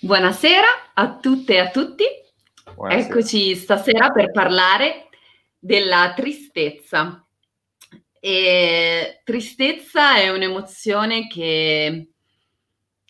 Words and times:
Buonasera 0.00 0.92
a 0.94 1.16
tutte 1.16 1.54
e 1.54 1.58
a 1.58 1.70
tutti. 1.70 2.04
Buonasera. 2.72 3.04
Eccoci 3.04 3.56
stasera 3.56 4.10
per 4.10 4.30
parlare 4.30 5.08
della 5.58 6.12
tristezza. 6.14 7.26
E 8.20 9.20
tristezza 9.24 10.18
è 10.18 10.28
un'emozione 10.28 11.26
che 11.26 12.10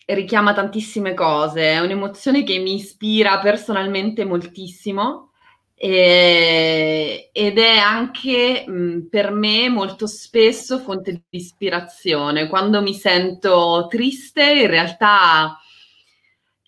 richiama 0.07 0.53
tantissime 0.53 1.13
cose, 1.13 1.73
è 1.73 1.79
un'emozione 1.79 2.43
che 2.43 2.57
mi 2.57 2.73
ispira 2.73 3.37
personalmente 3.37 4.25
moltissimo 4.25 5.33
e, 5.75 7.29
ed 7.31 7.59
è 7.59 7.77
anche 7.77 8.65
mh, 8.67 9.09
per 9.11 9.29
me 9.29 9.69
molto 9.69 10.07
spesso 10.07 10.79
fonte 10.79 11.11
di 11.11 11.37
ispirazione. 11.37 12.47
Quando 12.47 12.81
mi 12.81 12.95
sento 12.95 13.85
triste, 13.87 14.43
in 14.43 14.67
realtà 14.67 15.55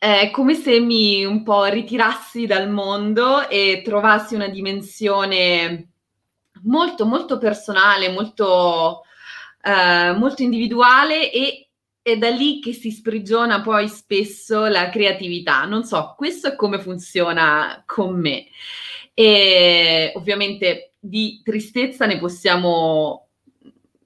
è 0.01 0.31
come 0.31 0.55
se 0.55 0.79
mi 0.79 1.23
un 1.25 1.43
po' 1.43 1.65
ritirassi 1.65 2.47
dal 2.47 2.71
mondo 2.71 3.47
e 3.47 3.83
trovassi 3.85 4.33
una 4.33 4.47
dimensione 4.47 5.89
molto, 6.63 7.05
molto 7.05 7.37
personale, 7.37 8.09
molto, 8.09 9.03
eh, 9.61 10.11
molto 10.13 10.41
individuale 10.41 11.31
e 11.31 11.69
è 12.01 12.17
da 12.17 12.29
lì 12.29 12.59
che 12.59 12.73
si 12.73 12.89
sprigiona 12.89 13.61
poi 13.61 13.87
spesso 13.87 14.65
la 14.65 14.89
creatività. 14.89 15.65
Non 15.65 15.83
so, 15.83 16.15
questo 16.17 16.47
è 16.47 16.55
come 16.55 16.79
funziona 16.79 17.83
con 17.85 18.19
me. 18.19 18.47
E 19.13 20.13
ovviamente 20.15 20.93
di 20.97 21.41
tristezza 21.43 22.07
ne 22.07 22.17
possiamo 22.17 23.29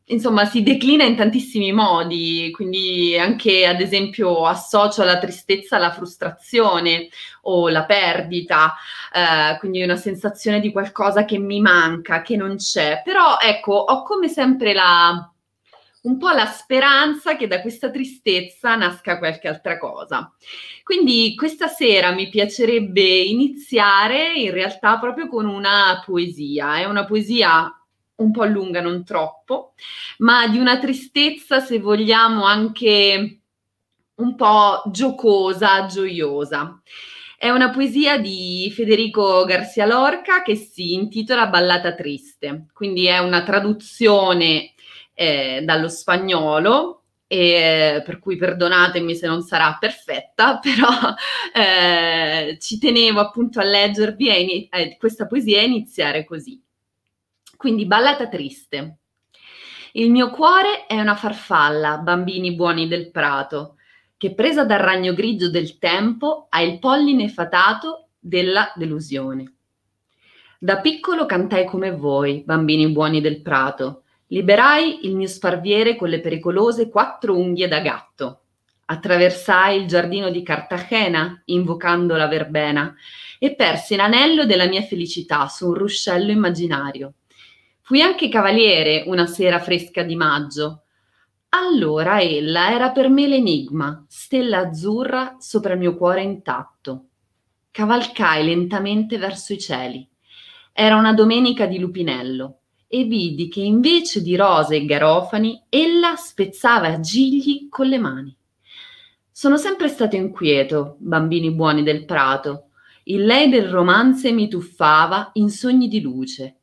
insomma, 0.05 0.45
si 0.45 0.61
declina 0.61 1.03
in 1.03 1.15
tantissimi 1.15 1.71
modi, 1.71 2.51
quindi 2.51 3.17
anche 3.17 3.65
ad 3.65 3.81
esempio 3.81 4.45
associo 4.45 5.01
alla 5.01 5.17
tristezza 5.17 5.77
la 5.77 5.91
frustrazione 5.91 7.09
o 7.43 7.69
la 7.69 7.85
perdita, 7.85 8.75
eh, 9.13 9.57
quindi 9.59 9.81
una 9.83 9.95
sensazione 9.95 10.59
di 10.59 10.71
qualcosa 10.71 11.25
che 11.25 11.37
mi 11.37 11.59
manca, 11.61 12.21
che 12.21 12.35
non 12.35 12.57
c'è. 12.57 13.01
Però 13.03 13.37
ecco, 13.41 13.73
ho 13.73 14.03
come 14.03 14.27
sempre 14.27 14.73
la, 14.73 15.31
un 16.03 16.17
po' 16.17 16.29
la 16.29 16.45
speranza 16.45 17.35
che 17.35 17.47
da 17.47 17.61
questa 17.61 17.89
tristezza 17.89 18.75
nasca 18.75 19.17
qualche 19.17 19.47
altra 19.47 19.77
cosa. 19.77 20.31
Quindi 20.83 21.33
questa 21.35 21.67
sera 21.67 22.11
mi 22.11 22.29
piacerebbe 22.29 23.01
iniziare 23.01 24.33
in 24.33 24.51
realtà 24.51 24.99
proprio 24.99 25.27
con 25.27 25.47
una 25.47 26.01
poesia, 26.05 26.77
è 26.77 26.85
una 26.85 27.05
poesia 27.05 27.73
un 28.17 28.31
po' 28.31 28.45
lunga, 28.45 28.81
non 28.81 29.03
troppo, 29.03 29.73
ma 30.19 30.47
di 30.47 30.57
una 30.57 30.79
tristezza, 30.79 31.59
se 31.59 31.79
vogliamo, 31.79 32.45
anche 32.45 33.39
un 34.15 34.35
po' 34.35 34.83
giocosa, 34.91 35.85
gioiosa. 35.87 36.81
È 37.37 37.49
una 37.49 37.69
poesia 37.69 38.17
di 38.17 38.71
Federico 38.73 39.43
Garcia 39.45 39.85
Lorca 39.85 40.41
che 40.41 40.55
si 40.55 40.93
intitola 40.93 41.47
Ballata 41.47 41.93
triste, 41.93 42.67
quindi 42.73 43.07
è 43.07 43.19
una 43.19 43.43
traduzione 43.43 44.73
eh, 45.13 45.61
dallo 45.63 45.89
spagnolo, 45.89 47.03
e, 47.27 48.01
per 48.05 48.19
cui 48.19 48.35
perdonatemi 48.35 49.15
se 49.15 49.27
non 49.27 49.41
sarà 49.41 49.77
perfetta, 49.79 50.59
però 50.63 50.87
eh, 51.53 52.57
ci 52.59 52.77
tenevo 52.77 53.19
appunto 53.19 53.59
a 53.59 53.63
leggervi 53.63 54.29
e, 54.29 54.67
eh, 54.71 54.97
questa 54.97 55.25
poesia 55.27 55.59
e 55.59 55.65
iniziare 55.65 56.23
così. 56.23 56.61
Quindi 57.57 57.85
ballata 57.85 58.27
triste. 58.27 58.97
Il 59.93 60.11
mio 60.11 60.29
cuore 60.29 60.87
è 60.87 60.99
una 60.99 61.15
farfalla, 61.15 61.97
bambini 61.97 62.53
buoni 62.53 62.87
del 62.87 63.11
prato, 63.11 63.77
che 64.17 64.33
presa 64.33 64.65
dal 64.65 64.79
ragno 64.79 65.13
grigio 65.13 65.49
del 65.49 65.77
tempo 65.77 66.47
ha 66.49 66.61
il 66.61 66.79
polline 66.79 67.29
fatato 67.29 68.09
della 68.19 68.73
delusione. 68.75 69.53
Da 70.59 70.79
piccolo 70.79 71.25
cantai 71.25 71.65
come 71.65 71.91
voi, 71.91 72.43
bambini 72.45 72.89
buoni 72.89 73.21
del 73.21 73.41
prato. 73.41 74.03
Liberai 74.27 75.05
il 75.05 75.15
mio 75.15 75.27
sparviere 75.27 75.95
con 75.95 76.09
le 76.09 76.21
pericolose 76.21 76.89
quattro 76.89 77.37
unghie 77.37 77.67
da 77.67 77.79
gatto. 77.79 78.41
Attraversai 78.85 79.81
il 79.81 79.87
giardino 79.87 80.29
di 80.29 80.43
Cartagena, 80.43 81.41
invocando 81.45 82.15
la 82.15 82.27
verbena, 82.27 82.95
e 83.37 83.55
persi 83.55 83.95
l'anello 83.95 84.45
della 84.45 84.65
mia 84.65 84.81
felicità 84.81 85.47
su 85.47 85.67
un 85.67 85.73
ruscello 85.75 86.31
immaginario. 86.31 87.13
Fui 87.87 88.01
anche 88.01 88.29
cavaliere 88.29 89.03
una 89.05 89.27
sera 89.27 89.59
fresca 89.59 90.01
di 90.01 90.15
maggio. 90.15 90.85
Allora 91.49 92.19
ella 92.19 92.71
era 92.71 92.89
per 92.89 93.09
me 93.09 93.27
l'enigma, 93.27 94.03
stella 94.09 94.57
azzurra 94.57 95.35
sopra 95.37 95.73
il 95.73 95.79
mio 95.79 95.95
cuore 95.95 96.23
intatto. 96.23 97.09
Cavalcai 97.69 98.43
lentamente 98.43 99.19
verso 99.19 99.53
i 99.53 99.59
cieli. 99.59 100.09
Era 100.73 100.95
una 100.95 101.13
domenica 101.13 101.67
di 101.67 101.77
Lupinello 101.77 102.61
e 102.87 103.03
vidi 103.03 103.49
che 103.49 103.61
invece 103.61 104.23
di 104.23 104.35
rose 104.35 104.77
e 104.77 104.85
garofani 104.85 105.65
ella 105.69 106.15
spezzava 106.15 106.99
gigli 106.99 107.69
con 107.69 107.85
le 107.85 107.99
mani. 107.99 108.35
Sono 109.29 109.57
sempre 109.57 109.89
stato 109.89 110.15
inquieto, 110.15 110.95
bambini 110.97 111.51
buoni 111.51 111.83
del 111.83 112.05
prato. 112.05 112.69
Il 113.03 113.25
lei 113.25 113.47
del 113.47 113.69
romanze 113.69 114.31
mi 114.31 114.47
tuffava 114.47 115.29
in 115.33 115.51
sogni 115.51 115.87
di 115.87 116.01
luce 116.01 116.61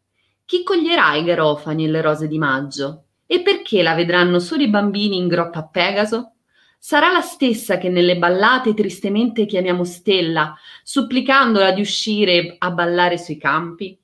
chi 0.53 0.65
coglierà 0.65 1.15
i 1.15 1.25
garofani 1.25 1.87
e 1.87 1.89
le 1.89 2.03
rose 2.03 2.29
di 2.29 2.37
maggio? 2.37 3.05
E 3.25 3.41
perché 3.41 3.83
la 3.83 3.95
vedranno 3.95 4.39
solo 4.39 4.63
i 4.63 4.69
bambini 4.69 5.17
in 5.17 5.27
groppa 5.27 5.61
a 5.61 5.67
Pegaso? 5.67 6.35
Sarà 6.79 7.11
la 7.11 7.23
stessa 7.23 7.79
che 7.79 7.89
nelle 7.89 8.19
ballate 8.19 8.75
tristemente 8.75 9.47
chiamiamo 9.47 9.83
Stella, 9.83 10.55
supplicandola 10.83 11.71
di 11.71 11.81
uscire 11.81 12.57
a 12.59 12.71
ballare 12.71 13.17
sui 13.17 13.39
campi? 13.39 13.99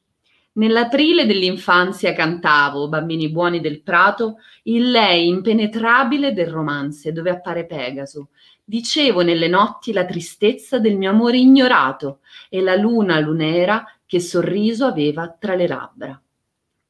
Nell'aprile 0.53 1.27
dell'infanzia 1.27 2.15
cantavo, 2.15 2.89
bambini 2.89 3.29
buoni 3.29 3.61
del 3.61 3.83
prato, 3.83 4.37
il 4.63 4.91
lei 4.91 5.29
impenetrabile 5.29 6.33
del 6.33 6.49
romanze 6.49 7.13
dove 7.13 7.29
appare 7.29 7.67
Pegaso. 7.67 8.29
Dicevo 8.65 9.21
nelle 9.21 9.49
notti 9.49 9.93
la 9.93 10.07
tristezza 10.07 10.79
del 10.79 10.97
mio 10.97 11.11
amore 11.11 11.37
ignorato 11.37 12.21
e 12.49 12.63
la 12.63 12.75
luna 12.75 13.19
lunera 13.19 13.85
che 14.07 14.19
sorriso 14.19 14.87
aveva 14.87 15.29
tra 15.39 15.55
le 15.55 15.67
labbra. 15.67 16.23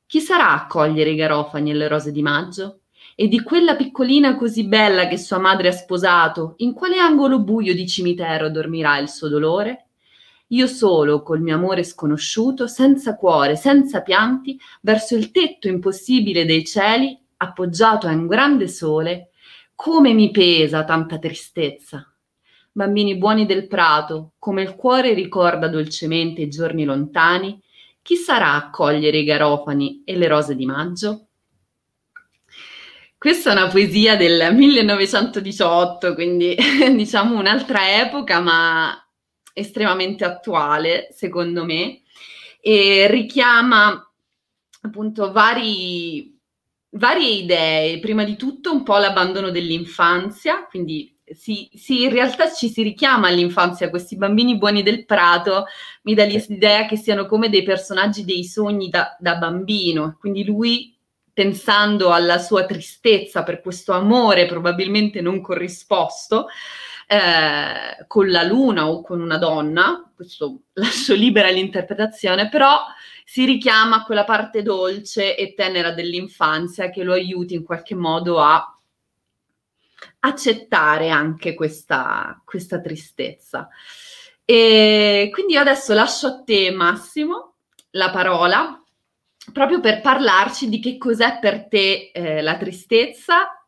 Chi 0.09 0.23
sarà 0.23 0.55
a 0.55 0.67
cogliere 0.67 1.11
i 1.11 1.17
garofani 1.17 1.71
e 1.71 1.75
le 1.75 1.87
rose 1.87 2.13
di 2.13 2.23
maggio? 2.23 2.81
E 3.15 3.29
di 3.29 3.43
quella 3.43 3.77
piccolina 3.77 4.37
così 4.37 4.67
bella 4.67 5.07
che 5.07 5.19
sua 5.19 5.37
madre 5.37 5.69
ha 5.69 5.73
sposato, 5.73 6.55
in 6.59 6.73
quale 6.73 6.97
angolo 6.97 7.41
buio 7.41 7.75
di 7.75 7.87
cimitero 7.87 8.49
dormirà 8.49 8.97
il 8.97 9.11
suo 9.11 9.29
dolore? 9.29 9.89
Io 10.47 10.67
solo, 10.67 11.23
col 11.23 11.43
mio 11.43 11.57
amore 11.57 11.85
sconosciuto, 11.85 12.67
senza 12.67 13.17
cuore, 13.17 13.55
senza 13.55 14.01
pianti, 14.01 14.59
verso 14.81 15.15
il 15.15 15.31
tetto 15.31 15.69
impossibile 15.69 16.47
dei 16.47 16.65
cieli, 16.65 17.21
appoggiato 17.37 18.07
a 18.07 18.13
un 18.13 18.27
grande 18.27 18.67
sole, 18.67 19.33
come 19.75 20.15
mi 20.15 20.31
pesa 20.31 20.85
tanta 20.85 21.19
tristezza. 21.19 22.11
Bambini 22.73 23.19
buoni 23.19 23.45
del 23.45 23.67
prato, 23.67 24.33
come 24.39 24.63
il 24.63 24.75
cuore 24.75 25.13
ricorda 25.13 25.69
dolcemente 25.69 26.41
i 26.41 26.49
giorni 26.49 26.85
lontani, 26.85 27.61
chi 28.09 28.17
sarà 28.17 28.55
a 28.55 28.71
cogliere 28.71 29.19
i 29.19 29.25
garofani 29.25 30.01
e 30.03 30.17
le 30.17 30.29
rose 30.29 30.57
di 30.57 30.65
maggio? 30.65 31.27
Questa 33.19 33.51
è 33.51 33.53
una 33.53 33.69
poesia 33.69 34.17
del 34.17 34.55
1918, 34.55 36.15
quindi 36.15 36.57
diciamo 36.97 37.39
un'altra 37.39 38.01
epoca, 38.01 38.41
ma 38.41 38.99
estremamente 39.53 40.25
attuale, 40.25 41.09
secondo 41.13 41.67
me, 41.67 42.01
e 42.63 43.09
richiama 43.11 44.11
appunto 44.81 45.31
vari, 45.31 46.35
varie 46.93 47.29
idee. 47.29 47.99
Prima 47.99 48.25
di 48.25 48.37
tutto 48.37 48.73
un 48.73 48.85
po' 48.85 48.97
l'abbandono 48.97 49.51
dell'infanzia, 49.51 50.65
quindi 50.65 51.15
si, 51.33 51.69
si, 51.75 52.05
in 52.05 52.11
realtà 52.11 52.53
ci 52.53 52.69
si 52.69 52.83
richiama 52.83 53.29
all'infanzia, 53.29 53.91
questi 53.91 54.17
bambini 54.17 54.57
buoni 54.57 54.83
del 54.83 55.05
prato, 55.05 55.67
mi 56.03 56.15
dà 56.15 56.25
l'idea 56.25 56.87
che 56.87 56.97
siano 56.97 57.27
come 57.27 57.49
dei 57.49 57.63
personaggi 57.63 58.25
dei 58.25 58.45
sogni 58.45 58.89
da, 58.89 59.17
da 59.19 59.37
bambino, 59.37 60.17
quindi 60.19 60.45
lui 60.45 60.97
pensando 61.33 62.11
alla 62.11 62.39
sua 62.39 62.67
tristezza 62.67 63.45
per 63.45 63.61
questo 63.61 63.93
amore 63.93 64.47
probabilmente 64.47 65.21
non 65.21 65.41
corrisposto, 65.41 66.49
eh, 67.07 68.05
con 68.07 68.29
la 68.31 68.43
luna 68.43 68.89
o 68.89 69.03
con 69.03 69.21
una 69.21 69.39
donna, 69.39 70.11
questo 70.15 70.63
lascio 70.75 71.15
libera 71.15 71.49
l'interpretazione, 71.49 72.49
però 72.49 72.79
si 73.25 73.45
richiama 73.45 73.97
a 73.97 74.05
quella 74.05 74.25
parte 74.25 74.63
dolce 74.63 75.37
e 75.37 75.55
tenera 75.55 75.93
dell'infanzia 75.93 76.91
che 76.91 77.03
lo 77.03 77.13
aiuti 77.13 77.55
in 77.55 77.63
qualche 77.63 77.95
modo 77.95 78.41
a 78.41 78.78
accettare 80.21 81.11
anche 81.11 81.55
questa, 81.55 82.41
questa 82.45 82.81
tristezza. 82.81 83.69
E 84.45 85.29
quindi 85.33 85.55
io 85.55 85.61
adesso 85.61 85.95
lascio 85.95 86.27
a 86.27 86.43
te, 86.43 86.71
Massimo, 86.71 87.55
la 87.91 88.11
parola 88.11 88.83
proprio 89.53 89.81
per 89.81 90.01
parlarci 90.01 90.69
di 90.69 90.81
che 90.81 90.99
cos'è 90.99 91.39
per 91.39 91.69
te 91.69 92.11
eh, 92.13 92.43
la 92.43 92.57
tristezza 92.57 93.59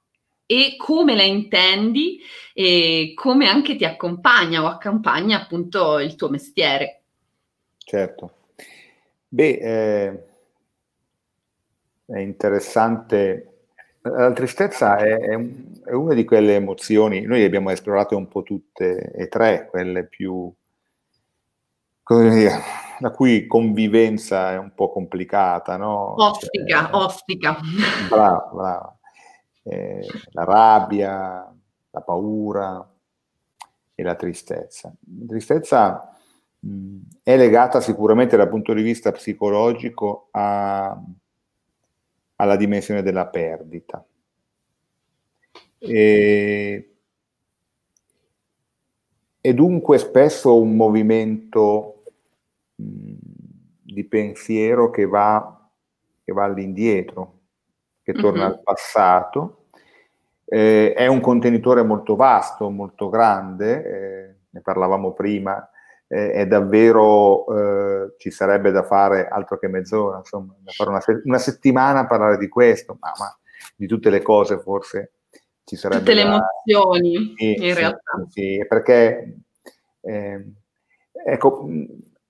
e 0.44 0.74
come 0.76 1.14
la 1.14 1.22
intendi 1.22 2.20
e 2.52 3.12
come 3.14 3.48
anche 3.48 3.76
ti 3.76 3.84
accompagna 3.84 4.62
o 4.62 4.66
accompagna 4.66 5.42
appunto 5.42 5.98
il 5.98 6.16
tuo 6.16 6.28
mestiere. 6.28 7.02
Certo. 7.78 8.34
Beh, 9.28 9.58
eh, 9.60 10.24
è 12.06 12.18
interessante. 12.18 13.59
La 14.02 14.32
tristezza 14.32 14.96
è, 14.96 15.18
è, 15.18 15.92
una 15.92 16.14
di 16.14 16.24
quelle 16.24 16.54
emozioni, 16.54 17.20
noi 17.22 17.40
le 17.40 17.44
abbiamo 17.44 17.70
esplorate 17.70 18.14
un 18.14 18.28
po' 18.28 18.42
tutte 18.42 19.12
e 19.12 19.28
tre, 19.28 19.68
quelle 19.68 20.06
più, 20.06 20.50
dire, 22.06 22.62
la 23.00 23.10
cui 23.10 23.46
convivenza 23.46 24.52
è 24.52 24.58
un 24.58 24.72
po' 24.74 24.90
complicata, 24.90 25.76
no? 25.76 26.14
Ostica, 26.22 26.86
cioè, 26.86 26.94
ostica. 26.94 27.56
Brava, 28.08 28.50
brava. 28.52 28.98
Eh, 29.64 30.06
la 30.30 30.44
rabbia, 30.44 31.54
la 31.90 32.00
paura 32.00 32.90
e 33.94 34.02
la 34.02 34.14
tristezza. 34.14 34.90
La 35.18 35.26
tristezza 35.26 36.16
mh, 36.58 36.96
è 37.22 37.36
legata 37.36 37.82
sicuramente 37.82 38.38
dal 38.38 38.48
punto 38.48 38.72
di 38.72 38.82
vista 38.82 39.12
psicologico 39.12 40.28
a, 40.30 40.98
alla 42.40 42.56
dimensione 42.56 43.02
della 43.02 43.26
perdita. 43.26 44.04
E, 45.78 46.94
e 49.40 49.54
dunque 49.54 49.98
spesso 49.98 50.60
un 50.60 50.74
movimento 50.74 52.02
di 52.74 54.04
pensiero 54.04 54.90
che 54.90 55.04
va, 55.04 55.70
che 56.24 56.32
va 56.32 56.44
all'indietro, 56.44 57.40
che 58.02 58.14
torna 58.14 58.44
mm-hmm. 58.44 58.52
al 58.52 58.62
passato. 58.62 59.64
Eh, 60.46 60.94
è 60.94 61.06
un 61.06 61.20
contenitore 61.20 61.82
molto 61.82 62.16
vasto, 62.16 62.70
molto 62.70 63.10
grande, 63.10 63.84
eh, 63.84 64.34
ne 64.48 64.60
parlavamo 64.62 65.12
prima, 65.12 65.69
eh, 66.12 66.32
è 66.32 66.46
davvero, 66.46 67.46
eh, 67.56 68.14
ci 68.18 68.32
sarebbe 68.32 68.72
da 68.72 68.82
fare 68.82 69.28
altro 69.28 69.58
che 69.58 69.68
mezz'ora, 69.68 70.18
insomma, 70.18 70.56
da 70.58 70.72
fare 70.72 70.90
una, 70.90 71.00
una 71.24 71.38
settimana 71.38 72.00
a 72.00 72.06
parlare 72.06 72.36
di 72.36 72.48
questo, 72.48 72.96
ma, 73.00 73.12
ma, 73.16 73.38
di 73.76 73.86
tutte 73.86 74.10
le 74.10 74.20
cose 74.20 74.58
forse 74.58 75.12
ci 75.64 75.76
sarebbe 75.76 76.02
Tutte 76.02 76.14
da... 76.14 76.22
le 76.22 76.28
emozioni, 76.66 77.34
sì, 77.36 77.52
in 77.52 77.60
sì, 77.60 77.72
realtà. 77.74 78.26
Sì, 78.28 78.66
perché, 78.68 79.36
eh, 80.00 80.44
ecco, 81.24 81.68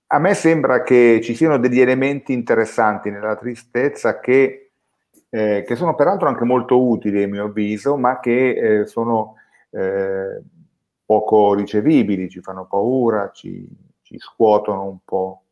a 0.09 0.19
me 0.19 0.35
sembra 0.35 0.83
che 0.83 1.21
ci 1.23 1.35
siano 1.35 1.59
degli 1.59 1.81
elementi 1.81 2.35
interessanti 2.35 3.11
nella 3.11 3.37
tristezza 3.37 4.21
che, 4.21 4.73
eh, 5.31 5.65
che 5.67 5.75
sono 5.75 5.95
peraltro 5.95 6.29
anche 6.29 6.45
molto 6.45 6.87
utili 6.87 7.23
a 7.23 7.29
mio 7.29 7.45
avviso, 7.47 7.97
ma 7.97 8.21
che 8.21 8.81
eh, 8.81 8.87
sono 8.87 9.37
eh, 9.71 10.43
poco 11.11 11.55
ricevibili, 11.55 12.29
ci 12.29 12.41
fanno 12.41 12.67
paura, 12.67 13.33
ci, 13.33 13.67
ci 14.03 14.17
scuotono 14.17 14.85
un 14.85 14.99
po' 15.05 15.43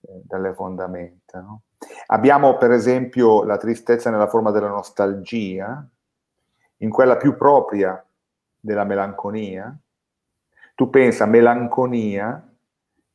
eh, 0.00 0.22
dalle 0.24 0.52
fondamenta. 0.52 1.38
No? 1.38 1.60
Abbiamo 2.06 2.56
per 2.56 2.72
esempio 2.72 3.44
la 3.44 3.56
tristezza 3.56 4.10
nella 4.10 4.26
forma 4.26 4.50
della 4.50 4.66
nostalgia, 4.66 5.88
in 6.78 6.90
quella 6.90 7.16
più 7.16 7.36
propria 7.36 8.04
della 8.58 8.82
melanconia. 8.82 9.72
Tu 10.74 10.90
pensa 10.90 11.24
melanconia 11.24 12.52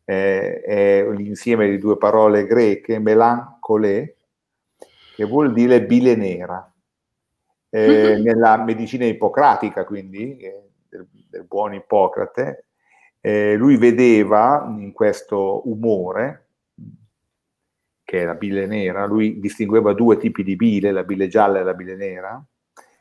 eh, 0.06 0.62
è 0.62 1.06
l'insieme 1.12 1.70
di 1.70 1.78
due 1.78 1.98
parole 1.98 2.46
greche, 2.46 3.00
melancole, 3.00 4.16
che 5.14 5.26
vuol 5.26 5.52
dire 5.52 5.84
bile 5.84 6.16
nera. 6.16 6.72
Eh, 7.70 8.18
nella 8.24 8.56
medicina 8.64 9.04
ippocratica, 9.04 9.84
quindi, 9.84 10.38
eh, 10.38 10.65
del, 10.96 11.08
del, 11.30 11.44
buon 11.44 11.74
Ippocrate, 11.74 12.66
eh, 13.22 13.56
lui 13.56 13.78
vedeva 13.78 14.66
in 14.78 14.92
questo 14.92 15.68
umore, 15.70 16.48
che 18.04 18.22
è 18.22 18.26
la 18.26 18.36
bile 18.36 18.68
nera, 18.68 19.06
lui 19.06 19.40
distingueva 19.40 19.94
due 19.94 20.18
tipi 20.18 20.44
di 20.44 20.56
bile, 20.56 20.92
la 20.92 21.04
bile 21.04 21.28
gialla 21.28 21.60
e 21.60 21.64
la 21.64 21.74
bile 21.74 21.96
nera. 21.96 22.44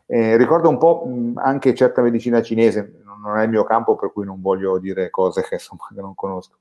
Eh, 0.07 0.37
ricorda 0.37 0.69
un 0.69 0.79
po' 0.79 1.07
anche 1.37 1.75
certa 1.75 2.03
medicina 2.03 2.43
cinese, 2.43 3.01
non 3.05 3.37
è 3.39 3.45
il 3.45 3.51
mio 3.51 3.65
campo 3.65 3.97
per 3.97 4.13
cui 4.13 4.25
non 4.25 4.41
voglio 4.41 4.79
dire 4.79 5.11
cose 5.11 5.43
che, 5.43 5.55
insomma, 5.55 5.89
che 5.95 6.01
non 6.01 6.15
conosco 6.15 6.59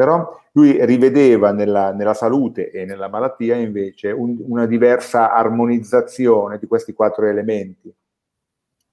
però 0.00 0.40
lui 0.52 0.82
rivedeva 0.86 1.52
nella, 1.52 1.92
nella 1.92 2.14
salute 2.14 2.70
e 2.70 2.86
nella 2.86 3.08
malattia 3.08 3.56
invece 3.56 4.10
un, 4.10 4.34
una 4.46 4.64
diversa 4.64 5.30
armonizzazione 5.30 6.58
di 6.58 6.66
questi 6.66 6.94
quattro 6.94 7.26
elementi, 7.26 7.94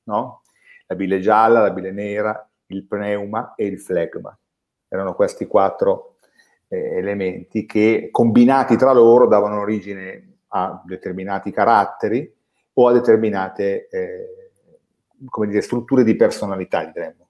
no? 0.04 0.42
La 0.88 0.96
bile 0.96 1.20
gialla, 1.20 1.62
la 1.62 1.72
bile 1.72 1.92
nera, 1.92 2.50
il 2.68 2.86
pneuma 2.86 3.54
e 3.56 3.66
il 3.66 3.80
flegma. 3.80 4.38
Erano 4.88 5.14
questi 5.14 5.46
quattro 5.46 6.16
eh, 6.68 6.98
elementi 6.98 7.66
che 7.66 8.10
combinati 8.12 8.76
tra 8.78 8.92
loro 8.94 9.28
davano 9.28 9.60
origine 9.60 10.40
a 10.48 10.82
determinati 10.86 11.52
caratteri 11.52 12.34
o 12.74 12.88
a 12.88 12.94
determinate 12.94 13.88
eh, 13.90 14.52
come 15.30 15.48
dire, 15.48 15.62
strutture 15.62 16.04
di 16.04 16.16
personalità, 16.16 16.84
diremmo. 16.86 17.28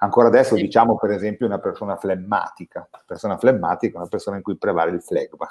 Ancora 0.00 0.28
adesso 0.28 0.54
sì. 0.54 0.62
diciamo 0.62 0.96
per 0.96 1.10
esempio 1.10 1.46
una 1.46 1.58
persona 1.58 1.96
flemmatica. 1.96 2.88
Persona 3.04 3.36
flemmatica 3.36 3.94
è 3.94 4.00
una 4.00 4.08
persona 4.08 4.36
in 4.36 4.42
cui 4.42 4.56
prevale 4.56 4.92
il 4.92 5.02
flegma, 5.02 5.48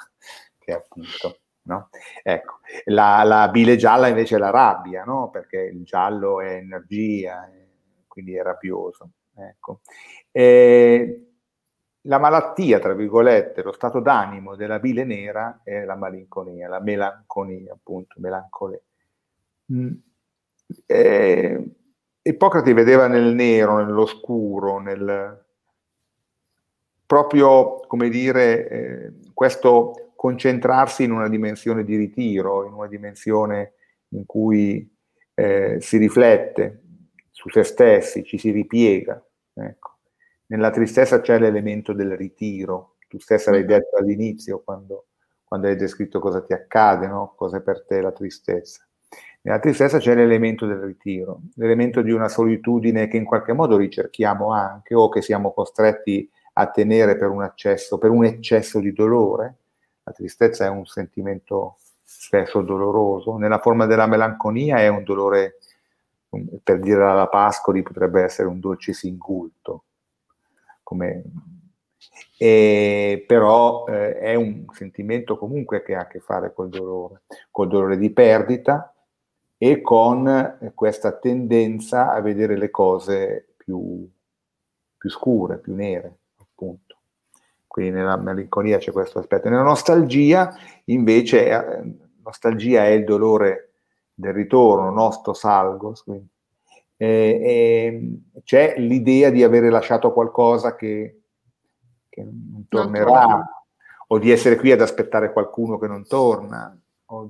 che 0.58 0.72
è 0.72 0.74
appunto... 0.74 1.40
No? 1.68 1.90
Ecco. 2.22 2.60
La, 2.86 3.22
la, 3.24 3.48
bile 3.48 3.76
gialla 3.76 4.08
invece 4.08 4.36
è 4.36 4.38
la 4.38 4.50
rabbia, 4.50 5.04
no? 5.04 5.28
perché 5.30 5.58
il 5.58 5.84
giallo 5.84 6.40
è 6.40 6.54
energia, 6.54 7.46
quindi 8.06 8.34
è 8.34 8.42
rabbioso. 8.42 9.10
Ecco. 9.36 9.80
E 10.32 11.28
la 12.02 12.18
malattia, 12.18 12.78
tra 12.78 12.94
virgolette, 12.94 13.62
lo 13.62 13.72
stato 13.72 14.00
d'animo 14.00 14.56
della 14.56 14.78
bile 14.78 15.04
nera 15.04 15.60
è 15.62 15.84
la 15.84 15.94
malinconia, 15.94 16.68
la 16.68 16.80
melanconia, 16.80 17.74
appunto, 17.74 18.14
melancolia. 18.18 18.80
Mm. 19.72 19.92
Eh, 20.86 21.70
Ippocrate 22.22 22.72
vedeva 22.72 23.08
nel 23.08 23.34
nero, 23.34 23.76
nell'oscuro, 23.76 24.78
nel, 24.80 25.44
proprio, 27.04 27.80
come 27.86 28.08
dire, 28.08 28.68
eh, 28.68 29.12
questo 29.34 30.07
concentrarsi 30.18 31.04
in 31.04 31.12
una 31.12 31.28
dimensione 31.28 31.84
di 31.84 31.94
ritiro, 31.94 32.66
in 32.66 32.72
una 32.72 32.88
dimensione 32.88 33.74
in 34.08 34.26
cui 34.26 34.92
eh, 35.32 35.76
si 35.80 35.96
riflette 35.96 36.82
su 37.30 37.48
se 37.50 37.62
stessi, 37.62 38.24
ci 38.24 38.36
si 38.36 38.50
ripiega. 38.50 39.24
Ecco. 39.54 39.98
Nella 40.46 40.70
tristezza 40.70 41.20
c'è 41.20 41.38
l'elemento 41.38 41.92
del 41.92 42.16
ritiro, 42.16 42.96
tu 43.06 43.20
stessa 43.20 43.52
l'hai 43.52 43.64
detto 43.64 43.96
all'inizio 43.96 44.60
quando, 44.64 45.06
quando 45.44 45.68
hai 45.68 45.76
descritto 45.76 46.18
cosa 46.18 46.42
ti 46.42 46.52
accade, 46.52 47.06
no? 47.06 47.34
cosa 47.36 47.58
è 47.58 47.62
per 47.62 47.84
te 47.84 48.00
la 48.00 48.10
tristezza. 48.10 48.84
Nella 49.42 49.60
tristezza 49.60 49.98
c'è 49.98 50.16
l'elemento 50.16 50.66
del 50.66 50.80
ritiro, 50.80 51.42
l'elemento 51.54 52.02
di 52.02 52.10
una 52.10 52.28
solitudine 52.28 53.06
che 53.06 53.18
in 53.18 53.24
qualche 53.24 53.52
modo 53.52 53.76
ricerchiamo 53.76 54.50
anche 54.50 54.96
o 54.96 55.08
che 55.08 55.22
siamo 55.22 55.52
costretti 55.52 56.28
a 56.54 56.66
tenere 56.66 57.16
per 57.16 57.28
un, 57.28 57.42
accesso, 57.42 57.98
per 57.98 58.10
un 58.10 58.24
eccesso 58.24 58.80
di 58.80 58.92
dolore. 58.92 59.58
La 60.08 60.14
tristezza 60.14 60.64
è 60.64 60.68
un 60.68 60.86
sentimento 60.86 61.76
spesso 62.02 62.62
doloroso, 62.62 63.36
nella 63.36 63.58
forma 63.58 63.84
della 63.84 64.06
melanconia 64.06 64.78
è 64.78 64.88
un 64.88 65.04
dolore, 65.04 65.58
per 66.62 66.78
dire 66.80 67.04
alla 67.04 67.28
Pascoli, 67.28 67.82
potrebbe 67.82 68.22
essere 68.22 68.48
un 68.48 68.58
dolce 68.58 68.94
singulto, 68.94 69.84
come 70.82 71.24
e, 72.38 73.22
però 73.26 73.84
eh, 73.86 74.18
è 74.18 74.34
un 74.34 74.64
sentimento 74.72 75.36
comunque 75.36 75.82
che 75.82 75.94
ha 75.94 76.00
a 76.00 76.06
che 76.06 76.20
fare 76.20 76.54
col 76.54 76.70
dolore, 76.70 77.22
col 77.50 77.68
dolore 77.68 77.98
di 77.98 78.10
perdita, 78.10 78.94
e 79.58 79.82
con 79.82 80.72
questa 80.74 81.12
tendenza 81.18 82.12
a 82.14 82.20
vedere 82.22 82.56
le 82.56 82.70
cose 82.70 83.54
più, 83.58 84.08
più 84.96 85.10
scure, 85.10 85.58
più 85.58 85.74
nere. 85.74 86.18
Quindi 87.78 87.96
nella 87.96 88.16
melanconia 88.16 88.78
c'è 88.78 88.90
questo 88.90 89.20
aspetto. 89.20 89.48
Nella 89.48 89.62
nostalgia, 89.62 90.52
invece, 90.86 91.48
eh, 91.48 91.94
nostalgia 92.24 92.84
è 92.84 92.88
il 92.88 93.04
dolore 93.04 93.74
del 94.12 94.32
ritorno, 94.32 94.90
nostro 94.90 95.32
salgo, 95.32 95.94
quindi, 96.02 96.26
eh, 96.96 98.18
c'è 98.42 98.74
l'idea 98.78 99.30
di 99.30 99.44
avere 99.44 99.70
lasciato 99.70 100.12
qualcosa 100.12 100.74
che, 100.74 101.20
che 102.08 102.22
non 102.24 102.66
tornerà, 102.68 103.26
non 103.26 103.44
o 104.08 104.18
di 104.18 104.32
essere 104.32 104.56
qui 104.56 104.72
ad 104.72 104.80
aspettare 104.80 105.32
qualcuno 105.32 105.78
che 105.78 105.86
non 105.86 106.04
torna, 106.04 106.76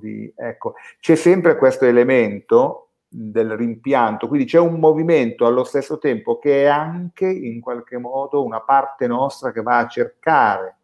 di, 0.01 0.33
ecco, 0.35 0.73
c'è 0.99 1.13
sempre 1.13 1.57
questo 1.57 1.85
elemento 1.85 2.88
del 3.11 3.57
rimpianto, 3.57 4.27
quindi 4.27 4.45
c'è 4.45 4.59
un 4.59 4.79
movimento 4.79 5.47
allo 5.47 5.63
stesso 5.63 5.97
tempo 5.97 6.37
che 6.37 6.63
è 6.63 6.67
anche 6.67 7.27
in 7.27 7.59
qualche 7.59 7.97
modo 7.97 8.43
una 8.43 8.61
parte 8.61 9.07
nostra 9.07 9.51
che 9.51 9.63
va 9.63 9.79
a 9.79 9.87
cercare, 9.87 10.77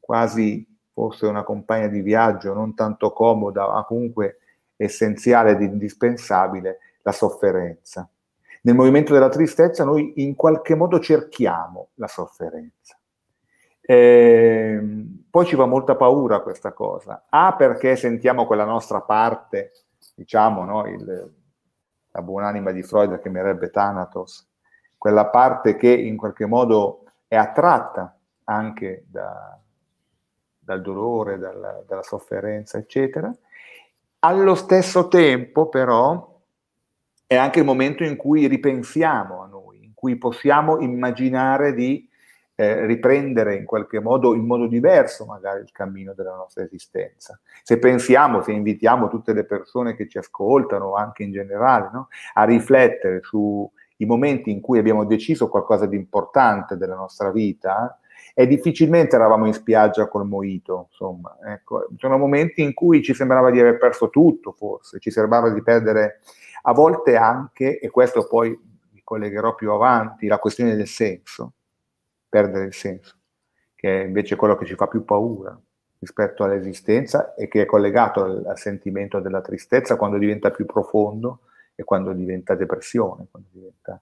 quasi 0.00 0.66
forse 0.90 1.26
una 1.26 1.44
compagna 1.44 1.86
di 1.88 2.00
viaggio 2.00 2.54
non 2.54 2.74
tanto 2.74 3.12
comoda, 3.12 3.68
ma 3.68 3.84
comunque 3.84 4.38
essenziale 4.76 5.50
ed 5.50 5.60
indispensabile, 5.60 6.78
la 7.02 7.12
sofferenza. 7.12 8.08
Nel 8.62 8.74
movimento 8.74 9.12
della 9.12 9.28
tristezza 9.28 9.84
noi 9.84 10.14
in 10.16 10.34
qualche 10.34 10.74
modo 10.74 10.98
cerchiamo 10.98 11.90
la 11.94 12.08
sofferenza. 12.08 12.98
Eh, 13.80 14.80
poi 15.30 15.46
ci 15.46 15.56
fa 15.56 15.66
molta 15.66 15.94
paura 15.94 16.40
questa 16.40 16.72
cosa. 16.72 17.26
A 17.28 17.54
perché 17.54 17.96
sentiamo 17.96 18.46
quella 18.46 18.64
nostra 18.64 19.00
parte, 19.00 19.72
diciamo, 20.18 20.64
no, 20.64 20.84
il, 20.88 21.32
la 22.10 22.22
buonanima 22.22 22.72
di 22.72 22.82
Freud 22.82 23.12
che 23.12 23.20
chiamerebbe 23.22 23.70
Thanatos, 23.70 24.48
quella 24.96 25.26
parte 25.26 25.76
che 25.76 25.92
in 25.92 26.16
qualche 26.16 26.44
modo 26.44 27.04
è 27.28 27.36
attratta 27.36 28.18
anche 28.44 29.04
da, 29.06 29.56
dal 30.58 30.82
dolore, 30.82 31.38
dalla, 31.38 31.84
dalla 31.86 32.02
sofferenza, 32.02 32.78
eccetera. 32.78 33.32
Allo 34.20 34.56
stesso 34.56 35.06
tempo, 35.06 35.68
però, 35.68 36.36
è 37.24 37.36
anche 37.36 37.60
il 37.60 37.64
momento 37.64 38.02
in 38.02 38.16
cui 38.16 38.48
ripensiamo 38.48 39.42
a 39.42 39.46
noi, 39.46 39.84
in 39.84 39.94
cui 39.94 40.16
possiamo 40.16 40.80
immaginare 40.80 41.74
di 41.74 42.07
eh, 42.60 42.86
riprendere 42.86 43.54
in 43.54 43.64
qualche 43.64 44.00
modo, 44.00 44.34
in 44.34 44.44
modo 44.44 44.66
diverso 44.66 45.24
magari 45.24 45.60
il 45.60 45.70
cammino 45.70 46.12
della 46.12 46.34
nostra 46.34 46.64
esistenza. 46.64 47.38
Se 47.62 47.78
pensiamo, 47.78 48.42
se 48.42 48.50
invitiamo 48.50 49.06
tutte 49.06 49.32
le 49.32 49.44
persone 49.44 49.94
che 49.94 50.08
ci 50.08 50.18
ascoltano, 50.18 50.96
anche 50.96 51.22
in 51.22 51.30
generale, 51.30 51.88
no? 51.92 52.08
a 52.34 52.42
riflettere 52.42 53.20
sui 53.22 53.70
momenti 54.06 54.50
in 54.50 54.60
cui 54.60 54.80
abbiamo 54.80 55.04
deciso 55.04 55.48
qualcosa 55.48 55.86
di 55.86 55.94
importante 55.94 56.76
della 56.76 56.96
nostra 56.96 57.30
vita, 57.30 57.96
e 58.34 58.48
difficilmente 58.48 59.14
eravamo 59.14 59.46
in 59.46 59.52
spiaggia 59.52 60.08
col 60.08 60.26
moito, 60.26 60.88
insomma, 60.90 61.36
ecco, 61.44 61.86
sono 61.96 62.18
momenti 62.18 62.60
in 62.60 62.74
cui 62.74 63.04
ci 63.04 63.14
sembrava 63.14 63.52
di 63.52 63.60
aver 63.60 63.78
perso 63.78 64.10
tutto, 64.10 64.50
forse, 64.50 64.98
ci 64.98 65.12
sembrava 65.12 65.50
di 65.50 65.62
perdere 65.62 66.20
a 66.62 66.72
volte 66.72 67.14
anche, 67.14 67.78
e 67.78 67.88
questo 67.88 68.26
poi 68.26 68.50
mi 68.90 69.00
collegherò 69.04 69.54
più 69.54 69.70
avanti, 69.70 70.26
la 70.26 70.38
questione 70.38 70.74
del 70.74 70.88
senso, 70.88 71.52
perdere 72.28 72.66
il 72.66 72.74
senso, 72.74 73.16
che 73.74 74.02
è 74.02 74.04
invece 74.04 74.36
quello 74.36 74.56
che 74.56 74.66
ci 74.66 74.74
fa 74.74 74.86
più 74.86 75.04
paura 75.04 75.58
rispetto 76.00 76.44
all'esistenza 76.44 77.34
e 77.34 77.48
che 77.48 77.62
è 77.62 77.66
collegato 77.66 78.22
al, 78.22 78.44
al 78.46 78.58
sentimento 78.58 79.20
della 79.20 79.40
tristezza 79.40 79.96
quando 79.96 80.18
diventa 80.18 80.50
più 80.50 80.64
profondo 80.64 81.40
e 81.74 81.84
quando 81.84 82.12
diventa 82.12 82.54
depressione. 82.54 83.26
Quando 83.30 83.48
diventa, 83.52 84.00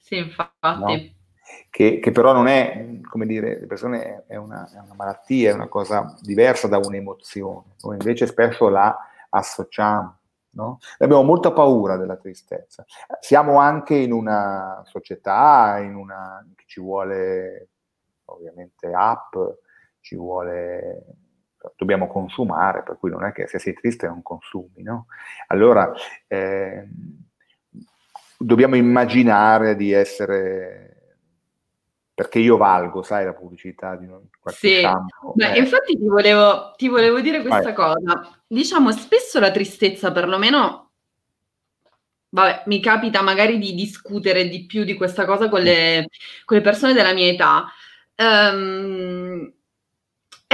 sì, 0.00 0.16
infatti. 0.18 0.78
No? 0.80 1.22
che, 1.70 1.98
che, 1.98 2.10
però 2.10 2.32
non 2.32 2.46
è, 2.46 3.00
come 3.08 3.26
dire, 3.26 3.58
depressione 3.58 4.24
è 4.26 4.36
una, 4.36 4.68
è 4.70 4.78
una 4.78 4.94
malattia, 4.94 5.50
è 5.50 5.54
una 5.54 5.68
cosa 5.68 6.16
diversa 6.20 6.68
da 6.68 6.78
un'emozione. 6.78 7.74
Noi 7.82 7.96
invece 7.98 8.26
spesso 8.26 8.68
la 8.68 8.96
associamo. 9.30 10.18
No? 10.54 10.78
Abbiamo 10.98 11.22
molta 11.22 11.52
paura 11.52 11.96
della 11.96 12.16
tristezza. 12.16 12.84
Siamo 13.20 13.58
anche 13.58 13.94
in 13.94 14.12
una 14.12 14.82
società 14.86 15.78
in 15.80 15.94
una, 15.94 16.46
che 16.54 16.64
ci 16.66 16.80
vuole 16.80 17.68
ovviamente 18.26 18.90
app, 18.92 19.34
ci 20.00 20.16
vuole 20.16 21.04
dobbiamo 21.76 22.06
consumare, 22.06 22.82
per 22.82 22.98
cui 22.98 23.10
non 23.10 23.24
è 23.24 23.32
che 23.32 23.46
se 23.46 23.58
sei 23.58 23.72
triste 23.72 24.06
non 24.06 24.22
consumi, 24.22 24.82
no? 24.82 25.06
Allora 25.46 25.90
eh, 26.26 26.86
dobbiamo 28.36 28.76
immaginare 28.76 29.74
di 29.76 29.92
essere 29.92 30.93
perché 32.14 32.38
io 32.38 32.56
valgo, 32.56 33.02
sai, 33.02 33.24
la 33.24 33.34
pubblicità 33.34 33.96
di 33.96 34.06
qualche 34.06 34.68
sì. 34.68 34.80
shampoo. 34.80 35.32
Beh, 35.34 35.54
eh. 35.54 35.58
infatti 35.58 35.96
ti 35.98 36.06
volevo, 36.06 36.72
ti 36.76 36.88
volevo, 36.88 37.20
dire 37.20 37.40
questa 37.40 37.72
Vai. 37.72 37.74
cosa. 37.74 38.42
Diciamo, 38.46 38.92
spesso 38.92 39.40
la 39.40 39.50
tristezza, 39.50 40.12
perlomeno, 40.12 40.92
vabbè, 42.28 42.62
mi 42.66 42.80
capita 42.80 43.20
magari 43.20 43.58
di 43.58 43.74
discutere 43.74 44.48
di 44.48 44.64
più 44.64 44.84
di 44.84 44.94
questa 44.94 45.24
cosa 45.24 45.48
con 45.48 45.60
le, 45.62 46.06
con 46.44 46.56
le 46.56 46.62
persone 46.62 46.92
della 46.92 47.12
mia 47.12 47.26
età. 47.26 47.66
Um, 48.16 49.52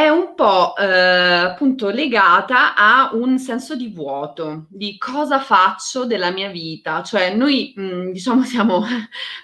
è 0.01 0.09
un 0.09 0.35
po' 0.35 0.75
eh, 0.77 0.85
appunto 0.87 1.91
legata 1.91 2.75
a 2.75 3.11
un 3.13 3.39
senso 3.39 3.77
di 3.77 3.89
vuoto, 3.89 4.67
di 4.71 4.97
cosa 4.97 5.41
faccio 5.41 6.07
della 6.07 6.31
mia 6.31 6.49
vita. 6.49 7.03
Cioè 7.03 7.35
noi 7.35 7.75
mh, 7.77 7.83
mm, 7.83 8.09
diciamo 8.13 8.43
siamo 8.45 8.83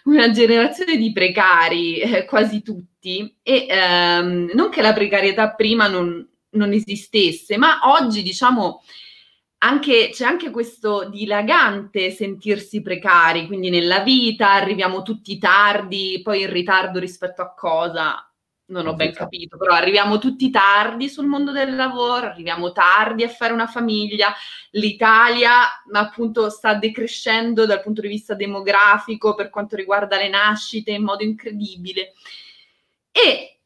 una 0.05 0.31
generazione 0.31 0.97
di 0.97 1.13
precari, 1.13 1.99
eh, 1.99 2.25
quasi 2.25 2.63
tutti, 2.63 3.37
e 3.43 3.67
ehm, 3.69 4.51
non 4.55 4.71
che 4.71 4.81
la 4.81 4.95
precarietà 4.95 5.51
prima 5.55 5.89
non, 5.89 6.27
non 6.51 6.73
esistesse, 6.73 7.59
ma 7.59 7.81
oggi 7.85 8.23
diciamo 8.23 8.83
anche, 9.59 10.11
c'è 10.13 10.25
anche 10.25 10.51
questo 10.51 11.09
dilagante 11.11 12.11
sentirsi 12.11 12.81
precari, 12.81 13.47
quindi 13.47 13.69
nella 13.69 14.01
vita 14.01 14.53
arriviamo 14.53 15.03
tutti 15.03 15.39
tardi, 15.39 16.21
poi 16.23 16.43
in 16.43 16.51
ritardo 16.51 16.99
rispetto 16.99 17.43
a 17.43 17.53
cosa? 17.55 18.27
Non 18.69 18.87
ho 18.87 18.95
ben 18.95 19.13
capito, 19.13 19.57
però 19.57 19.75
arriviamo 19.75 20.19
tutti 20.19 20.51
tardi 20.51 21.09
sul 21.09 21.27
mondo 21.27 21.53
del 21.53 21.77
lavoro, 21.77 22.27
arriviamo 22.27 22.73
tardi 22.73 23.23
a 23.23 23.29
fare 23.29 23.53
una 23.53 23.67
famiglia, 23.67 24.35
l'Italia 24.71 25.83
appunto 25.93 26.51
sta 26.51 26.75
decrescendo 26.75 27.65
dal 27.65 27.83
punto 27.83 28.01
di 28.01 28.09
vista 28.09 28.35
demografico 28.35 29.35
per 29.35 29.51
quanto 29.51 29.77
riguarda 29.77 30.17
le 30.17 30.29
nascite 30.29 30.91
in 30.91 31.05
modo 31.05 31.23
incredibile. 31.23 32.15
E 33.13 33.61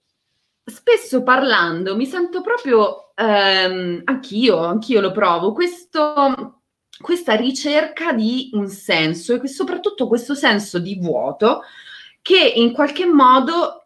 spesso 0.64 1.23
parlando 1.23 1.97
mi 1.97 2.07
sento 2.07 2.42
proprio, 2.42 3.14
ehm, 3.14 4.02
anch'io, 4.04 4.59
anch'io 4.59 5.00
lo 5.00 5.12
provo, 5.12 5.52
questo, 5.52 6.61
questa 7.00 7.35
ricerca 7.35 8.12
di 8.12 8.50
un 8.52 8.69
senso 8.69 9.40
e 9.40 9.49
soprattutto 9.49 10.07
questo 10.07 10.35
senso 10.35 10.78
di 10.78 10.99
vuoto 10.99 11.62
che 12.23 12.38
in 12.38 12.73
qualche 12.73 13.07
modo 13.07 13.80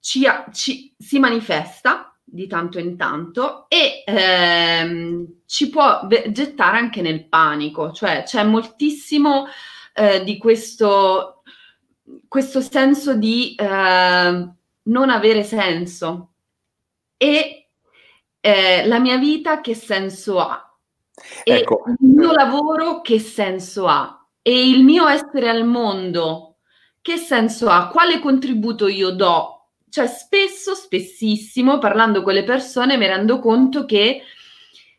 ci, 0.00 0.26
ci, 0.52 0.94
si 0.98 1.18
manifesta 1.18 2.14
di 2.24 2.46
tanto 2.46 2.78
in 2.78 2.96
tanto 2.96 3.66
e 3.68 4.04
ehm, 4.06 5.40
ci 5.46 5.68
può 5.68 6.06
gettare 6.06 6.78
anche 6.78 7.02
nel 7.02 7.28
panico, 7.28 7.92
cioè 7.92 8.22
c'è 8.24 8.44
moltissimo 8.44 9.46
eh, 9.92 10.22
di 10.22 10.38
questo, 10.38 11.42
questo 12.28 12.60
senso 12.60 13.14
di 13.14 13.54
eh, 13.54 14.48
non 14.82 15.10
avere 15.10 15.42
senso. 15.42 16.32
E 17.16 17.68
eh, 18.40 18.86
la 18.86 18.98
mia 18.98 19.18
vita 19.18 19.60
che 19.60 19.74
senso 19.74 20.40
ha? 20.40 20.64
E 21.44 21.52
ecco. 21.52 21.82
il 21.86 21.96
mio 22.08 22.32
lavoro 22.32 23.02
che 23.02 23.18
senso 23.18 23.86
ha? 23.86 24.26
E 24.40 24.68
il 24.68 24.82
mio 24.82 25.06
essere 25.06 25.50
al 25.50 25.66
mondo 25.66 26.56
che 27.02 27.16
senso 27.16 27.68
ha, 27.68 27.88
quale 27.88 28.20
contributo 28.20 28.86
io 28.88 29.10
do 29.10 29.59
cioè 29.90 30.06
spesso, 30.06 30.74
spessissimo, 30.74 31.78
parlando 31.78 32.22
con 32.22 32.32
le 32.32 32.44
persone, 32.44 32.96
mi 32.96 33.06
rendo 33.06 33.38
conto 33.38 33.84
che 33.84 34.22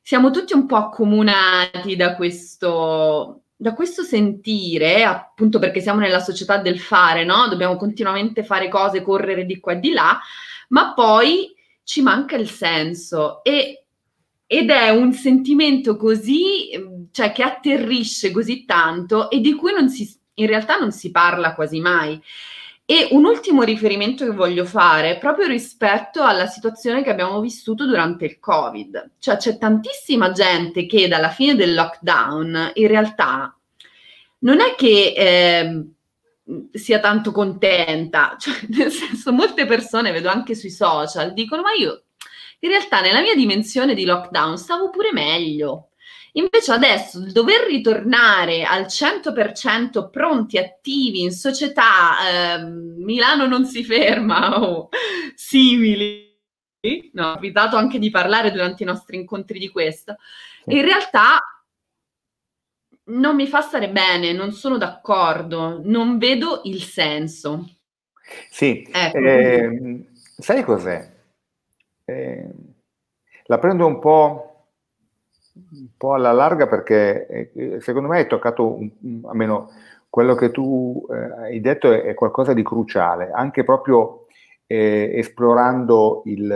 siamo 0.01 0.31
tutti 0.31 0.53
un 0.53 0.65
po' 0.65 0.75
accomunati 0.75 1.95
da 1.95 2.15
questo, 2.15 3.43
da 3.55 3.73
questo 3.73 4.03
sentire, 4.03 5.03
appunto 5.03 5.59
perché 5.59 5.79
siamo 5.79 5.99
nella 5.99 6.19
società 6.19 6.57
del 6.57 6.79
fare, 6.79 7.23
no? 7.23 7.47
Dobbiamo 7.47 7.77
continuamente 7.77 8.43
fare 8.43 8.67
cose, 8.67 9.01
correre 9.01 9.45
di 9.45 9.59
qua 9.59 9.73
e 9.73 9.79
di 9.79 9.91
là, 9.91 10.19
ma 10.69 10.93
poi 10.93 11.53
ci 11.83 12.01
manca 12.01 12.35
il 12.35 12.49
senso 12.49 13.43
e, 13.43 13.85
ed 14.45 14.69
è 14.69 14.89
un 14.89 15.13
sentimento 15.13 15.95
così, 15.95 16.71
cioè 17.11 17.31
che 17.31 17.43
atterrisce 17.43 18.31
così 18.31 18.65
tanto 18.65 19.29
e 19.29 19.39
di 19.39 19.53
cui 19.53 19.71
non 19.71 19.89
si, 19.89 20.09
in 20.35 20.47
realtà 20.47 20.77
non 20.77 20.91
si 20.91 21.11
parla 21.11 21.53
quasi 21.53 21.79
mai. 21.79 22.21
E 22.91 23.07
un 23.11 23.23
ultimo 23.23 23.63
riferimento 23.63 24.25
che 24.25 24.31
voglio 24.31 24.65
fare 24.65 25.17
proprio 25.17 25.47
rispetto 25.47 26.23
alla 26.23 26.45
situazione 26.45 27.03
che 27.03 27.09
abbiamo 27.09 27.39
vissuto 27.39 27.85
durante 27.85 28.25
il 28.25 28.37
Covid. 28.37 29.11
Cioè 29.17 29.37
c'è 29.37 29.57
tantissima 29.57 30.33
gente 30.33 30.85
che 30.85 31.07
dalla 31.07 31.29
fine 31.29 31.55
del 31.55 31.73
lockdown 31.73 32.71
in 32.73 32.87
realtà 32.87 33.57
non 34.39 34.59
è 34.59 34.75
che 34.75 35.13
eh, 35.15 35.85
sia 36.73 36.99
tanto 36.99 37.31
contenta, 37.31 38.35
cioè, 38.37 38.55
nel 38.67 38.91
senso 38.91 39.31
molte 39.31 39.65
persone, 39.65 40.11
vedo 40.11 40.27
anche 40.27 40.53
sui 40.53 40.69
social, 40.69 41.31
dicono 41.31 41.61
ma 41.61 41.71
io 41.71 42.03
in 42.59 42.71
realtà 42.71 42.99
nella 42.99 43.21
mia 43.21 43.35
dimensione 43.35 43.93
di 43.93 44.03
lockdown 44.03 44.57
stavo 44.57 44.89
pure 44.89 45.13
meglio. 45.13 45.90
Invece 46.33 46.71
adesso 46.71 47.19
il 47.19 47.31
dover 47.31 47.65
ritornare 47.67 48.63
al 48.63 48.85
100% 48.85 50.09
pronti, 50.09 50.57
attivi 50.57 51.21
in 51.21 51.31
società, 51.31 52.55
eh, 52.55 52.63
Milano 52.63 53.47
non 53.47 53.65
si 53.65 53.83
ferma 53.83 54.61
o 54.61 54.89
simili, 55.35 56.29
no, 57.13 57.31
ho 57.31 57.35
evitato 57.35 57.75
anche 57.75 57.99
di 57.99 58.09
parlare 58.09 58.51
durante 58.51 58.83
i 58.83 58.85
nostri 58.85 59.17
incontri 59.17 59.59
di 59.59 59.67
questo, 59.67 60.15
in 60.65 60.81
realtà 60.83 61.39
non 63.03 63.35
mi 63.35 63.47
fa 63.47 63.59
stare 63.61 63.89
bene, 63.89 64.31
non 64.31 64.53
sono 64.53 64.77
d'accordo, 64.77 65.81
non 65.83 66.17
vedo 66.17 66.61
il 66.63 66.81
senso. 66.81 67.67
Sì, 68.49 68.87
ecco. 68.89 69.17
eh, 69.17 70.05
sai 70.37 70.63
cos'è? 70.63 71.11
Eh, 72.05 72.49
la 73.45 73.59
prendo 73.59 73.85
un 73.85 73.99
po' 73.99 74.50
un 75.53 75.87
po' 75.97 76.13
alla 76.13 76.31
larga 76.31 76.67
perché 76.67 77.51
eh, 77.53 77.81
secondo 77.81 78.07
me 78.07 78.17
hai 78.17 78.27
toccato, 78.27 78.75
un, 78.75 79.21
almeno 79.25 79.71
quello 80.09 80.35
che 80.35 80.51
tu 80.51 81.05
eh, 81.09 81.43
hai 81.43 81.61
detto 81.61 81.91
è, 81.91 82.03
è, 82.03 82.13
qualcosa 82.13 82.53
di 82.53 82.63
cruciale, 82.63 83.31
anche 83.31 83.63
proprio 83.63 84.27
eh, 84.67 85.11
esplorando 85.15 86.23
il, 86.25 86.51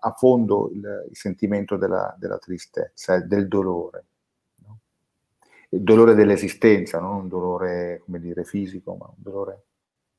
a, 0.00 0.10
fondo 0.12 0.70
il, 0.72 1.06
il 1.10 1.16
sentimento 1.16 1.76
della, 1.76 2.14
della, 2.18 2.38
tristezza, 2.38 3.18
del 3.20 3.48
dolore. 3.48 4.04
No? 4.64 4.78
Il 5.70 5.82
dolore 5.82 6.14
dell'esistenza, 6.14 7.00
non 7.00 7.16
un 7.16 7.28
dolore, 7.28 8.00
come 8.04 8.20
dire, 8.20 8.44
fisico, 8.44 8.94
ma 8.94 9.06
un 9.06 9.16
dolore 9.16 9.62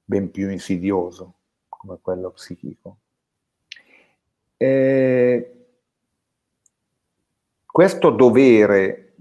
ben 0.04 0.32
più 0.32 0.50
insidioso 0.50 1.34
come 1.68 1.98
quello 2.02 2.32
psichico. 2.32 2.98
Eh, 4.58 5.55
questo 7.76 8.10
dovere, 8.10 9.16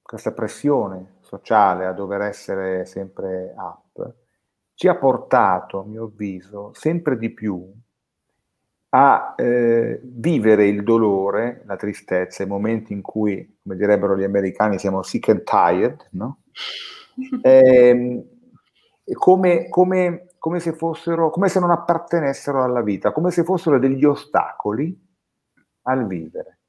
questa 0.00 0.30
pressione 0.30 1.16
sociale 1.22 1.86
a 1.86 1.92
dover 1.92 2.20
essere 2.20 2.84
sempre 2.86 3.52
up, 3.56 4.14
ci 4.74 4.86
ha 4.86 4.94
portato, 4.94 5.80
a 5.80 5.84
mio 5.84 6.04
avviso, 6.04 6.70
sempre 6.72 7.18
di 7.18 7.30
più 7.30 7.68
a 8.90 9.34
eh, 9.36 10.00
vivere 10.04 10.68
il 10.68 10.84
dolore, 10.84 11.64
la 11.66 11.74
tristezza, 11.74 12.44
i 12.44 12.46
momenti 12.46 12.92
in 12.92 13.02
cui, 13.02 13.58
come 13.60 13.74
direbbero 13.74 14.16
gli 14.16 14.22
americani, 14.22 14.78
siamo 14.78 15.02
sick 15.02 15.30
and 15.30 15.42
tired, 15.42 16.10
no? 16.12 16.42
eh, 17.42 18.24
come, 19.14 19.68
come, 19.68 20.28
come, 20.38 20.60
se 20.60 20.74
fossero, 20.74 21.28
come 21.30 21.48
se 21.48 21.58
non 21.58 21.72
appartenessero 21.72 22.62
alla 22.62 22.82
vita, 22.82 23.10
come 23.10 23.32
se 23.32 23.42
fossero 23.42 23.80
degli 23.80 24.04
ostacoli 24.04 24.96
al 25.82 26.06
vivere. 26.06 26.60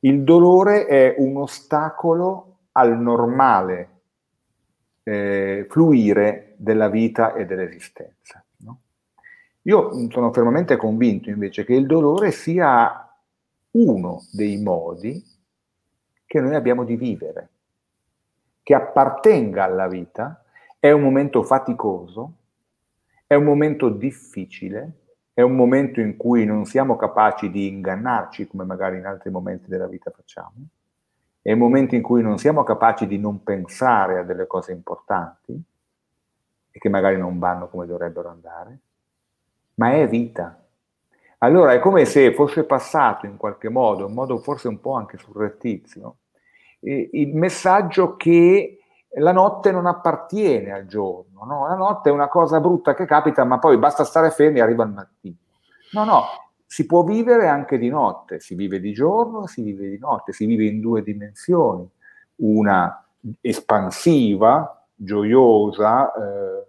Il 0.00 0.22
dolore 0.22 0.86
è 0.86 1.14
un 1.18 1.36
ostacolo 1.36 2.58
al 2.72 2.98
normale 2.98 3.88
eh, 5.02 5.66
fluire 5.68 6.54
della 6.56 6.88
vita 6.88 7.34
e 7.34 7.44
dell'esistenza. 7.46 8.44
No? 8.58 8.80
Io 9.62 10.10
sono 10.10 10.32
fermamente 10.32 10.76
convinto 10.76 11.30
invece 11.30 11.64
che 11.64 11.74
il 11.74 11.86
dolore 11.86 12.30
sia 12.30 13.04
uno 13.72 14.22
dei 14.32 14.60
modi 14.62 15.22
che 16.24 16.40
noi 16.40 16.54
abbiamo 16.54 16.84
di 16.84 16.96
vivere, 16.96 17.48
che 18.62 18.74
appartenga 18.74 19.64
alla 19.64 19.88
vita, 19.88 20.44
è 20.78 20.90
un 20.90 21.00
momento 21.00 21.42
faticoso, 21.42 22.32
è 23.26 23.34
un 23.34 23.44
momento 23.44 23.88
difficile, 23.88 24.92
è 25.38 25.42
un 25.42 25.54
momento 25.54 26.00
in 26.00 26.16
cui 26.16 26.44
non 26.44 26.64
siamo 26.64 26.96
capaci 26.96 27.48
di 27.48 27.68
ingannarci 27.68 28.48
come 28.48 28.64
magari 28.64 28.96
in 28.96 29.06
altri 29.06 29.30
momenti 29.30 29.68
della 29.68 29.86
vita 29.86 30.10
facciamo, 30.10 30.66
è 31.40 31.52
un 31.52 31.60
momento 31.60 31.94
in 31.94 32.02
cui 32.02 32.22
non 32.22 32.38
siamo 32.38 32.64
capaci 32.64 33.06
di 33.06 33.20
non 33.20 33.44
pensare 33.44 34.18
a 34.18 34.24
delle 34.24 34.48
cose 34.48 34.72
importanti 34.72 35.62
e 36.72 36.78
che 36.80 36.88
magari 36.88 37.18
non 37.18 37.38
vanno 37.38 37.68
come 37.68 37.86
dovrebbero 37.86 38.30
andare, 38.30 38.78
ma 39.74 39.92
è 39.92 40.08
vita. 40.08 40.60
Allora 41.38 41.72
è 41.72 41.78
come 41.78 42.04
se 42.04 42.34
fosse 42.34 42.64
passato 42.64 43.26
in 43.26 43.36
qualche 43.36 43.68
modo, 43.68 44.08
in 44.08 44.14
modo 44.14 44.38
forse 44.38 44.66
un 44.66 44.80
po' 44.80 44.94
anche 44.94 45.18
surrettizio, 45.18 46.16
il 46.80 47.36
messaggio 47.36 48.16
che 48.16 48.77
la 49.16 49.32
notte 49.32 49.70
non 49.72 49.86
appartiene 49.86 50.72
al 50.72 50.86
giorno, 50.86 51.44
no? 51.44 51.66
la 51.66 51.74
notte 51.74 52.10
è 52.10 52.12
una 52.12 52.28
cosa 52.28 52.60
brutta 52.60 52.94
che 52.94 53.06
capita, 53.06 53.44
ma 53.44 53.58
poi 53.58 53.78
basta 53.78 54.04
stare 54.04 54.30
fermi 54.30 54.58
e 54.58 54.62
arriva 54.62 54.84
il 54.84 54.90
mattino. 54.90 55.36
No, 55.92 56.04
no, 56.04 56.22
si 56.66 56.84
può 56.84 57.02
vivere 57.02 57.48
anche 57.48 57.78
di 57.78 57.88
notte, 57.88 58.40
si 58.40 58.54
vive 58.54 58.78
di 58.78 58.92
giorno, 58.92 59.46
si 59.46 59.62
vive 59.62 59.88
di 59.88 59.98
notte, 59.98 60.32
si 60.32 60.44
vive 60.44 60.66
in 60.66 60.80
due 60.80 61.02
dimensioni, 61.02 61.88
una 62.36 63.04
espansiva, 63.40 64.86
gioiosa, 64.94 66.12
eh, 66.12 66.66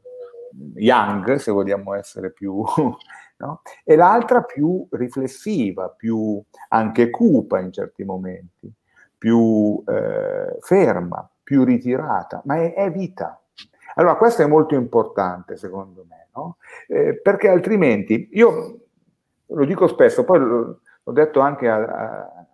young, 0.75 1.35
se 1.35 1.51
vogliamo 1.51 1.93
essere 1.95 2.31
più, 2.31 2.63
no? 3.37 3.61
e 3.83 3.95
l'altra 3.95 4.41
più 4.43 4.87
riflessiva, 4.91 5.89
più 5.89 6.41
anche 6.69 7.09
cupa 7.09 7.59
in 7.59 7.73
certi 7.73 8.05
momenti, 8.05 8.71
più 9.17 9.83
eh, 9.85 10.57
ferma, 10.61 11.29
più 11.49 11.63
ritirata, 11.63 12.43
ma 12.45 12.57
è, 12.57 12.75
è, 12.75 12.91
vita. 12.91 13.41
Allora 13.95 14.17
questo 14.17 14.43
è 14.43 14.45
molto 14.45 14.75
importante 14.75 15.57
secondo 15.57 16.05
me, 16.07 16.27
no? 16.35 16.57
eh, 16.87 17.19
perché 17.19 17.49
altrimenti, 17.49 18.29
io 18.33 18.81
lo 19.47 19.65
dico 19.65 19.87
spesso, 19.87 20.25
poi 20.25 20.37
l'ho, 20.37 20.79
detto 21.05 21.39
anche 21.39 21.67
a, 21.67 21.77
a, 21.77 22.45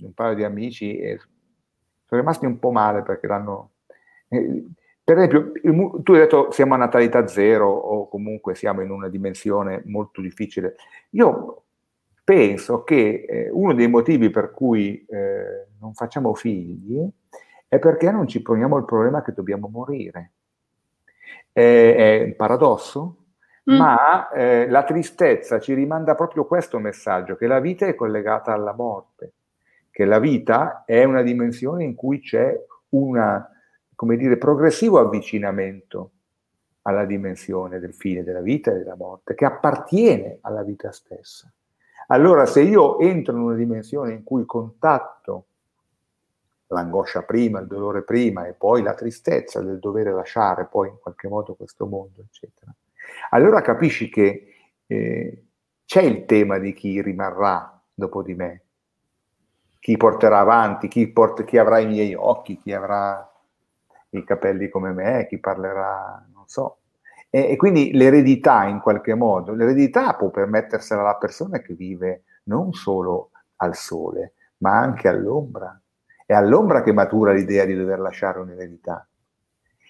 un 0.00 0.12
paio 0.12 0.34
di 0.34 0.44
amici 0.44 0.98
e 0.98 1.18
sono 2.04 2.20
rimasti 2.20 2.44
un 2.44 2.58
po' 2.58 2.72
male 2.72 3.00
perché 3.00 3.26
l'hanno... 3.26 3.70
Eh, 4.28 4.66
per 5.02 5.16
esempio, 5.16 5.52
tu 6.02 6.12
hai 6.12 6.18
detto 6.18 6.50
siamo 6.50 6.74
a 6.74 6.76
natalità 6.76 7.26
zero 7.26 7.70
o 7.70 8.06
comunque 8.06 8.54
siamo 8.54 8.82
in 8.82 8.90
una 8.90 9.08
dimensione 9.08 9.80
molto 9.86 10.20
difficile. 10.20 10.74
Io 11.12 11.62
penso 12.22 12.84
che 12.84 13.24
eh, 13.26 13.48
uno 13.50 13.72
dei 13.72 13.88
motivi 13.88 14.28
per 14.28 14.50
cui 14.50 15.06
eh, 15.08 15.68
non 15.80 15.94
facciamo 15.94 16.34
figli 16.34 17.02
è 17.72 17.78
perché 17.78 18.10
non 18.10 18.28
ci 18.28 18.42
poniamo 18.42 18.76
il 18.76 18.84
problema 18.84 19.22
che 19.22 19.32
dobbiamo 19.32 19.66
morire. 19.66 20.32
È, 21.50 21.94
è 21.96 22.22
un 22.22 22.36
paradosso, 22.36 23.16
mm. 23.70 23.74
ma 23.78 24.28
eh, 24.28 24.68
la 24.68 24.84
tristezza 24.84 25.58
ci 25.58 25.72
rimanda 25.72 26.14
proprio 26.14 26.44
questo 26.44 26.78
messaggio, 26.78 27.34
che 27.34 27.46
la 27.46 27.60
vita 27.60 27.86
è 27.86 27.94
collegata 27.94 28.52
alla 28.52 28.74
morte, 28.74 29.32
che 29.90 30.04
la 30.04 30.18
vita 30.18 30.82
è 30.84 31.02
una 31.04 31.22
dimensione 31.22 31.82
in 31.84 31.94
cui 31.94 32.20
c'è 32.20 32.54
un 32.90 33.42
come 33.94 34.16
dire, 34.18 34.36
progressivo 34.36 34.98
avvicinamento 34.98 36.10
alla 36.82 37.06
dimensione 37.06 37.78
del 37.78 37.94
fine 37.94 38.22
della 38.22 38.42
vita 38.42 38.70
e 38.70 38.76
della 38.76 38.96
morte, 38.96 39.34
che 39.34 39.46
appartiene 39.46 40.40
alla 40.42 40.62
vita 40.62 40.92
stessa. 40.92 41.50
Allora, 42.08 42.44
se 42.44 42.60
io 42.60 42.98
entro 42.98 43.34
in 43.34 43.40
una 43.40 43.54
dimensione 43.54 44.12
in 44.12 44.24
cui 44.24 44.44
contatto 44.44 45.46
l'angoscia 46.72 47.22
prima, 47.22 47.60
il 47.60 47.66
dolore 47.66 48.02
prima 48.02 48.46
e 48.46 48.54
poi 48.54 48.82
la 48.82 48.94
tristezza 48.94 49.60
del 49.60 49.78
dover 49.78 50.12
lasciare 50.12 50.66
poi 50.66 50.88
in 50.88 50.98
qualche 51.00 51.28
modo 51.28 51.54
questo 51.54 51.86
mondo, 51.86 52.22
eccetera. 52.22 52.74
Allora 53.30 53.60
capisci 53.60 54.08
che 54.08 54.54
eh, 54.86 55.44
c'è 55.84 56.02
il 56.02 56.24
tema 56.24 56.58
di 56.58 56.72
chi 56.72 57.00
rimarrà 57.02 57.80
dopo 57.92 58.22
di 58.22 58.34
me, 58.34 58.62
chi 59.78 59.96
porterà 59.96 60.38
avanti, 60.38 60.88
chi, 60.88 61.08
port- 61.08 61.44
chi 61.44 61.58
avrà 61.58 61.78
i 61.78 61.86
miei 61.86 62.14
occhi, 62.14 62.56
chi 62.56 62.72
avrà 62.72 63.28
i 64.10 64.24
capelli 64.24 64.68
come 64.68 64.92
me, 64.92 65.26
chi 65.28 65.38
parlerà, 65.38 66.24
non 66.32 66.44
so. 66.46 66.78
E, 67.28 67.50
e 67.50 67.56
quindi 67.56 67.92
l'eredità 67.92 68.64
in 68.64 68.80
qualche 68.80 69.14
modo, 69.14 69.54
l'eredità 69.54 70.14
può 70.14 70.30
permettersela 70.30 71.00
alla 71.00 71.16
persona 71.16 71.58
che 71.58 71.74
vive 71.74 72.24
non 72.44 72.72
solo 72.72 73.30
al 73.56 73.74
sole, 73.74 74.34
ma 74.58 74.78
anche 74.78 75.08
all'ombra, 75.08 75.81
è 76.32 76.34
all'ombra 76.34 76.82
che 76.82 76.92
matura 76.92 77.32
l'idea 77.32 77.64
di 77.64 77.74
dover 77.74 78.00
lasciare 78.00 78.40
un'eredità. 78.40 79.06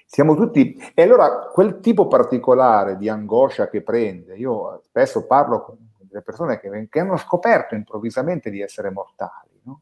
Siamo 0.04 0.34
tutti... 0.34 0.76
E 0.92 1.02
allora 1.02 1.50
quel 1.52 1.80
tipo 1.80 2.08
particolare 2.08 2.96
di 2.96 3.08
angoscia 3.08 3.68
che 3.68 3.82
prende, 3.82 4.36
io 4.36 4.80
spesso 4.82 5.24
parlo 5.26 5.62
con 5.62 5.76
delle 6.00 6.22
persone 6.22 6.60
che, 6.60 6.88
che 6.90 7.00
hanno 7.00 7.16
scoperto 7.16 7.74
improvvisamente 7.74 8.50
di 8.50 8.60
essere 8.60 8.90
mortali, 8.90 9.60
no? 9.62 9.80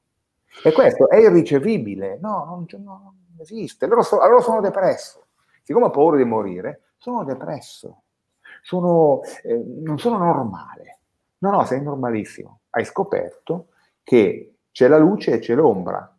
E 0.62 0.72
questo 0.72 1.08
è 1.08 1.16
irricevibile, 1.16 2.18
no, 2.20 2.44
non, 2.44 2.66
no, 2.84 3.14
non 3.30 3.40
esiste. 3.40 3.86
Allora, 3.86 4.02
so, 4.02 4.20
allora, 4.20 4.40
sono 4.40 4.60
depresso. 4.60 5.26
Siccome 5.62 5.86
ho 5.86 5.90
paura 5.90 6.18
di 6.18 6.24
morire, 6.24 6.82
sono 6.98 7.24
depresso. 7.24 8.02
Sono, 8.62 9.22
eh, 9.42 9.60
non 9.82 9.98
sono 9.98 10.18
normale. 10.18 10.98
No, 11.38 11.50
no, 11.50 11.64
sei 11.64 11.82
normalissimo. 11.82 12.60
Hai 12.70 12.84
scoperto 12.84 13.68
che 14.02 14.56
c'è 14.70 14.86
la 14.86 14.98
luce 14.98 15.32
e 15.32 15.38
c'è 15.38 15.54
l'ombra 15.54 16.14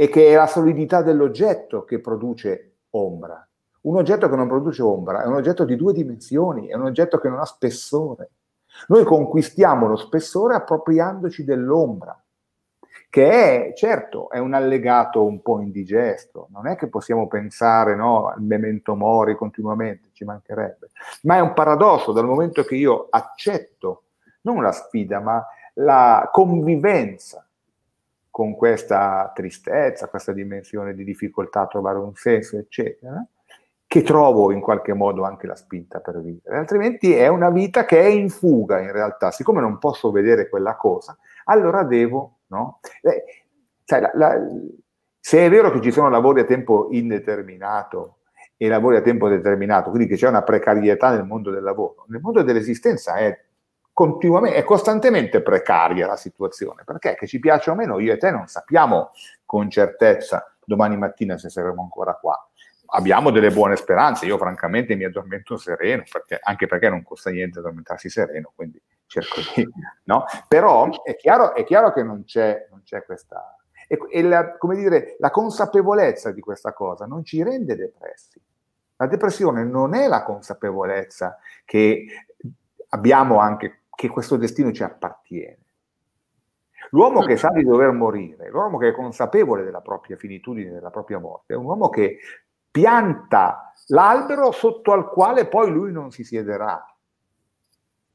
e 0.00 0.08
che 0.08 0.28
è 0.28 0.36
la 0.36 0.46
solidità 0.46 1.02
dell'oggetto 1.02 1.82
che 1.82 1.98
produce 1.98 2.76
ombra. 2.90 3.44
Un 3.80 3.96
oggetto 3.96 4.28
che 4.28 4.36
non 4.36 4.46
produce 4.46 4.80
ombra 4.80 5.24
è 5.24 5.26
un 5.26 5.34
oggetto 5.34 5.64
di 5.64 5.74
due 5.74 5.92
dimensioni, 5.92 6.68
è 6.68 6.76
un 6.76 6.84
oggetto 6.84 7.18
che 7.18 7.28
non 7.28 7.40
ha 7.40 7.44
spessore. 7.44 8.30
Noi 8.86 9.02
conquistiamo 9.02 9.88
lo 9.88 9.96
spessore 9.96 10.54
appropriandoci 10.54 11.42
dell'ombra, 11.42 12.16
che 13.10 13.70
è, 13.70 13.72
certo, 13.74 14.30
è 14.30 14.38
un 14.38 14.54
allegato 14.54 15.24
un 15.24 15.42
po' 15.42 15.60
indigesto. 15.60 16.46
Non 16.52 16.68
è 16.68 16.76
che 16.76 16.86
possiamo 16.86 17.26
pensare 17.26 17.96
no, 17.96 18.28
al 18.28 18.40
memento 18.40 18.94
mori 18.94 19.34
continuamente, 19.34 20.10
ci 20.12 20.22
mancherebbe. 20.22 20.90
Ma 21.22 21.38
è 21.38 21.40
un 21.40 21.54
paradosso 21.54 22.12
dal 22.12 22.24
momento 22.24 22.62
che 22.62 22.76
io 22.76 23.08
accetto 23.10 24.04
non 24.42 24.62
la 24.62 24.70
sfida, 24.70 25.18
ma 25.18 25.44
la 25.74 26.28
convivenza 26.30 27.47
con 28.38 28.54
questa 28.54 29.32
tristezza, 29.34 30.06
questa 30.06 30.30
dimensione 30.30 30.94
di 30.94 31.02
difficoltà 31.02 31.62
a 31.62 31.66
trovare 31.66 31.98
un 31.98 32.14
senso, 32.14 32.56
eccetera, 32.56 33.26
che 33.84 34.02
trovo 34.04 34.52
in 34.52 34.60
qualche 34.60 34.92
modo 34.92 35.24
anche 35.24 35.48
la 35.48 35.56
spinta 35.56 35.98
per 35.98 36.20
vivere. 36.20 36.56
Altrimenti 36.56 37.12
è 37.12 37.26
una 37.26 37.50
vita 37.50 37.84
che 37.84 38.00
è 38.00 38.06
in 38.06 38.30
fuga 38.30 38.78
in 38.78 38.92
realtà. 38.92 39.32
Siccome 39.32 39.60
non 39.60 39.78
posso 39.78 40.12
vedere 40.12 40.48
quella 40.48 40.76
cosa, 40.76 41.18
allora 41.46 41.82
devo 41.82 42.42
no? 42.50 42.78
Eh, 43.02 43.24
sai, 43.82 44.02
la, 44.02 44.12
la, 44.14 44.40
se 45.18 45.44
è 45.44 45.50
vero 45.50 45.72
che 45.72 45.80
ci 45.80 45.90
sono 45.90 46.08
lavori 46.08 46.42
a 46.42 46.44
tempo 46.44 46.86
indeterminato 46.92 48.18
e 48.56 48.68
lavori 48.68 48.98
a 48.98 49.02
tempo 49.02 49.28
determinato, 49.28 49.90
quindi 49.90 50.06
che 50.06 50.14
c'è 50.14 50.28
una 50.28 50.44
precarietà 50.44 51.10
nel 51.10 51.24
mondo 51.24 51.50
del 51.50 51.64
lavoro, 51.64 52.04
nel 52.06 52.20
mondo 52.20 52.44
dell'esistenza 52.44 53.16
è 53.16 53.36
continuamente, 53.98 54.56
è 54.56 54.62
costantemente 54.62 55.42
precaria 55.42 56.06
la 56.06 56.14
situazione, 56.14 56.84
perché 56.84 57.16
che 57.16 57.26
ci 57.26 57.40
piace 57.40 57.70
o 57.70 57.74
meno, 57.74 57.98
io 57.98 58.12
e 58.12 58.16
te 58.16 58.30
non 58.30 58.46
sappiamo 58.46 59.10
con 59.44 59.68
certezza 59.68 60.54
domani 60.64 60.96
mattina 60.96 61.36
se 61.36 61.50
saremo 61.50 61.82
ancora 61.82 62.14
qua. 62.14 62.48
Abbiamo 62.90 63.32
delle 63.32 63.50
buone 63.50 63.74
speranze, 63.74 64.24
io 64.24 64.38
francamente 64.38 64.94
mi 64.94 65.02
addormento 65.02 65.56
sereno, 65.56 66.04
perché, 66.08 66.38
anche 66.40 66.68
perché 66.68 66.88
non 66.88 67.02
costa 67.02 67.30
niente 67.30 67.58
addormentarsi 67.58 68.08
sereno, 68.08 68.52
quindi 68.54 68.80
cerco 69.06 69.40
di... 69.56 69.68
No? 70.04 70.26
Però 70.46 71.02
è 71.02 71.16
chiaro, 71.16 71.56
è 71.56 71.64
chiaro 71.64 71.92
che 71.92 72.04
non 72.04 72.22
c'è, 72.22 72.68
non 72.70 72.82
c'è 72.84 73.02
questa... 73.02 73.56
E, 73.88 73.98
e 74.12 74.22
la, 74.22 74.56
come 74.58 74.76
dire, 74.76 75.16
la 75.18 75.30
consapevolezza 75.30 76.30
di 76.30 76.40
questa 76.40 76.72
cosa 76.72 77.04
non 77.04 77.24
ci 77.24 77.42
rende 77.42 77.74
depressi. 77.74 78.40
La 78.94 79.08
depressione 79.08 79.64
non 79.64 79.94
è 79.94 80.06
la 80.06 80.22
consapevolezza 80.22 81.36
che 81.64 82.06
abbiamo 82.90 83.40
anche 83.40 83.78
che 83.98 84.06
questo 84.06 84.36
destino 84.36 84.70
ci 84.70 84.84
appartiene. 84.84 85.58
L'uomo 86.90 87.22
che 87.22 87.36
sa 87.36 87.48
di 87.48 87.64
dover 87.64 87.90
morire, 87.90 88.48
l'uomo 88.48 88.78
che 88.78 88.90
è 88.90 88.92
consapevole 88.92 89.64
della 89.64 89.80
propria 89.80 90.16
finitudine, 90.16 90.70
della 90.70 90.90
propria 90.90 91.18
morte, 91.18 91.54
è 91.54 91.56
un 91.56 91.64
uomo 91.64 91.88
che 91.88 92.18
pianta 92.70 93.72
l'albero 93.88 94.52
sotto 94.52 94.92
al 94.92 95.10
quale 95.10 95.48
poi 95.48 95.72
lui 95.72 95.90
non 95.90 96.12
si 96.12 96.22
siederà. 96.22 96.80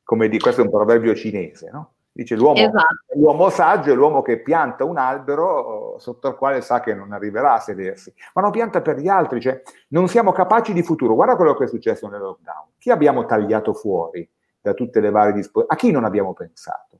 Come 0.03 0.29
di 0.29 0.39
questo 0.39 0.61
è 0.61 0.63
un 0.63 0.69
proverbio 0.69 1.13
cinese, 1.15 1.69
no? 1.69 1.95
Dice 2.13 2.35
l'uomo, 2.35 2.59
esatto. 2.59 3.03
l'uomo 3.15 3.49
saggio 3.49 3.91
è 3.91 3.95
l'uomo 3.95 4.21
che 4.21 4.39
pianta 4.41 4.85
un 4.85 4.97
albero 4.97 5.97
sotto 5.99 6.29
al 6.29 6.37
quale 6.37 6.61
sa 6.61 6.79
che 6.79 6.93
non 6.93 7.11
arriverà 7.11 7.55
a 7.55 7.59
sedersi, 7.59 8.13
ma 8.35 8.41
non 8.41 8.51
pianta 8.51 8.81
per 8.81 8.99
gli 8.99 9.09
altri, 9.09 9.41
cioè 9.41 9.61
non 9.89 10.07
siamo 10.07 10.31
capaci 10.31 10.71
di 10.71 10.81
futuro. 10.81 11.13
Guarda 11.13 11.35
quello 11.35 11.55
che 11.55 11.65
è 11.65 11.67
successo 11.67 12.07
nel 12.07 12.21
lockdown. 12.21 12.67
Chi 12.77 12.89
abbiamo 12.89 13.25
tagliato 13.25 13.73
fuori? 13.73 14.25
Da 14.63 14.73
tutte 14.73 15.01
le 15.01 15.09
varie 15.09 15.33
disposizioni. 15.33 15.67
A 15.69 15.75
chi 15.75 15.91
non 15.91 16.05
abbiamo 16.05 16.33
pensato? 16.33 16.99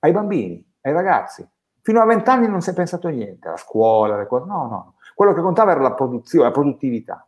Ai 0.00 0.10
bambini, 0.10 0.62
ai 0.80 0.92
ragazzi. 0.92 1.46
Fino 1.80 2.02
a 2.02 2.04
vent'anni 2.04 2.48
non 2.48 2.60
si 2.60 2.70
è 2.70 2.74
pensato 2.74 3.08
niente, 3.08 3.46
alla 3.46 3.56
scuola, 3.56 4.14
alle 4.14 4.26
cose. 4.26 4.46
No, 4.46 4.66
no, 4.66 4.94
quello 5.14 5.32
che 5.32 5.40
contava 5.40 5.70
era 5.70 5.80
la 5.80 5.94
produzione, 5.94 6.46
la 6.46 6.50
produttività. 6.50 7.26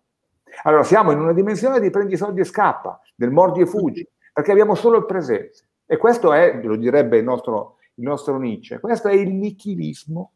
Allora 0.64 0.82
siamo 0.82 1.12
in 1.12 1.20
una 1.20 1.32
dimensione 1.32 1.78
di 1.78 1.88
prendi 1.88 2.14
i 2.14 2.16
soldi 2.16 2.40
e 2.40 2.44
scappa, 2.44 3.00
del 3.14 3.30
mordi 3.30 3.60
e 3.60 3.66
fuggi, 3.66 4.06
perché 4.32 4.50
abbiamo 4.50 4.74
solo 4.74 4.98
il 4.98 5.06
presente. 5.06 5.68
E 5.86 5.96
questo 5.96 6.32
è, 6.32 6.60
lo 6.62 6.76
direbbe 6.76 7.18
il 7.18 7.24
nostro, 7.24 7.76
il 7.94 8.04
nostro 8.04 8.36
Nietzsche, 8.38 8.80
questo 8.80 9.08
è 9.08 9.14
il 9.14 9.32
nichilismo, 9.32 10.32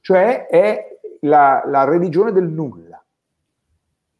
cioè 0.00 0.46
è 0.46 0.98
la, 1.20 1.62
la 1.66 1.84
religione 1.84 2.32
del 2.32 2.48
nulla. 2.48 3.02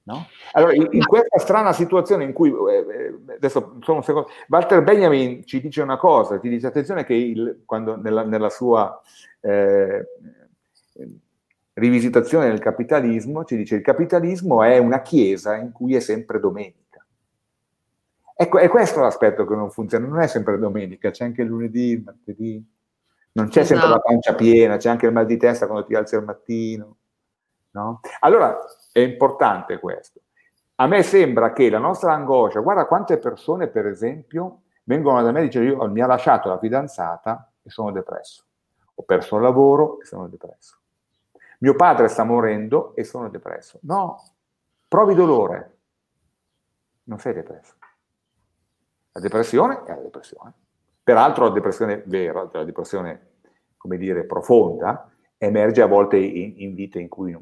No? 0.02 0.26
Allora, 0.52 0.72
in, 0.74 1.04
questa 1.04 1.38
strana 1.38 1.72
situazione 1.72 2.24
in 2.24 2.32
cui, 2.32 2.50
eh, 2.50 3.14
eh 3.28 3.34
adesso 3.34 3.78
secondo, 3.80 4.28
Walter 4.48 4.82
Benjamin 4.82 5.44
ci 5.44 5.60
dice 5.60 5.82
una 5.82 5.98
cosa, 5.98 6.40
ci 6.40 6.48
dice 6.48 6.66
attenzione 6.66 7.04
che 7.04 7.14
il, 7.14 7.62
quando 7.64 7.96
nella, 7.96 8.24
nella 8.24 8.48
sua 8.48 9.00
eh, 9.40 10.06
rivisitazione 11.74 12.48
del 12.48 12.58
capitalismo, 12.58 13.44
ci 13.44 13.56
dice 13.56 13.76
il 13.76 13.82
capitalismo 13.82 14.62
è 14.62 14.78
una 14.78 15.02
chiesa 15.02 15.56
in 15.56 15.70
cui 15.72 15.94
è 15.94 16.00
sempre 16.00 16.40
domenica. 16.40 17.04
Ecco, 18.34 18.58
è 18.58 18.68
questo 18.68 19.00
l'aspetto 19.00 19.44
che 19.44 19.54
non 19.54 19.70
funziona, 19.70 20.06
non 20.06 20.20
è 20.22 20.26
sempre 20.26 20.58
domenica, 20.58 21.10
c'è 21.10 21.24
anche 21.24 21.42
il 21.42 21.48
lunedì, 21.48 21.90
il 21.90 22.02
martedì, 22.02 22.64
non 23.32 23.48
c'è 23.48 23.60
esatto. 23.60 23.80
sempre 23.80 23.88
la 23.96 24.00
pancia 24.00 24.34
piena, 24.34 24.76
c'è 24.76 24.88
anche 24.88 25.06
il 25.06 25.12
mal 25.12 25.26
di 25.26 25.36
testa 25.36 25.66
quando 25.66 25.86
ti 25.86 25.94
alzi 25.94 26.16
al 26.16 26.24
mattino. 26.24 26.96
No? 27.72 28.00
Allora, 28.20 28.56
è 28.92 29.00
importante 29.00 29.78
questo. 29.78 30.20
A 30.76 30.87
me 30.87 31.02
sembra 31.02 31.52
che 31.52 31.68
la 31.68 31.78
nostra 31.78 32.14
angoscia, 32.14 32.61
guarda 32.61 32.87
quante 32.87 33.18
persone 33.18 33.68
per 33.68 33.87
esempio 33.87 34.62
vengono 34.85 35.22
da 35.22 35.30
me 35.30 35.40
e 35.40 35.48
dicono 35.48 35.64
io 35.64 35.88
mi 35.90 36.00
ha 36.00 36.06
lasciato 36.06 36.48
la 36.48 36.59
fidanzata 36.59 37.52
e 37.62 37.68
sono 37.68 37.92
depresso, 37.92 38.44
ho 38.94 39.02
perso 39.02 39.37
il 39.37 39.42
lavoro 39.42 40.00
e 40.00 40.06
sono 40.06 40.26
depresso, 40.26 40.78
mio 41.59 41.74
padre 41.74 42.09
sta 42.09 42.24
morendo 42.24 42.94
e 42.96 43.04
sono 43.04 43.28
depresso. 43.28 43.78
No, 43.83 44.22
provi 44.88 45.14
dolore, 45.14 45.76
non 47.04 47.18
sei 47.18 47.35
depresso. 47.35 47.74
La 49.12 49.20
depressione 49.20 49.83
è 49.85 49.94
la 49.94 50.00
depressione. 50.00 50.52
Peraltro 51.02 51.44
la 51.44 51.50
depressione 51.50 52.02
vera, 52.06 52.48
la 52.50 52.64
depressione, 52.64 53.33
come 53.76 53.98
dire, 53.98 54.24
profonda, 54.24 55.11
emerge 55.37 55.83
a 55.83 55.87
volte 55.87 56.16
in, 56.16 56.54
in 56.56 56.74
vite 56.74 56.98
in 57.00 57.09
cui 57.09 57.37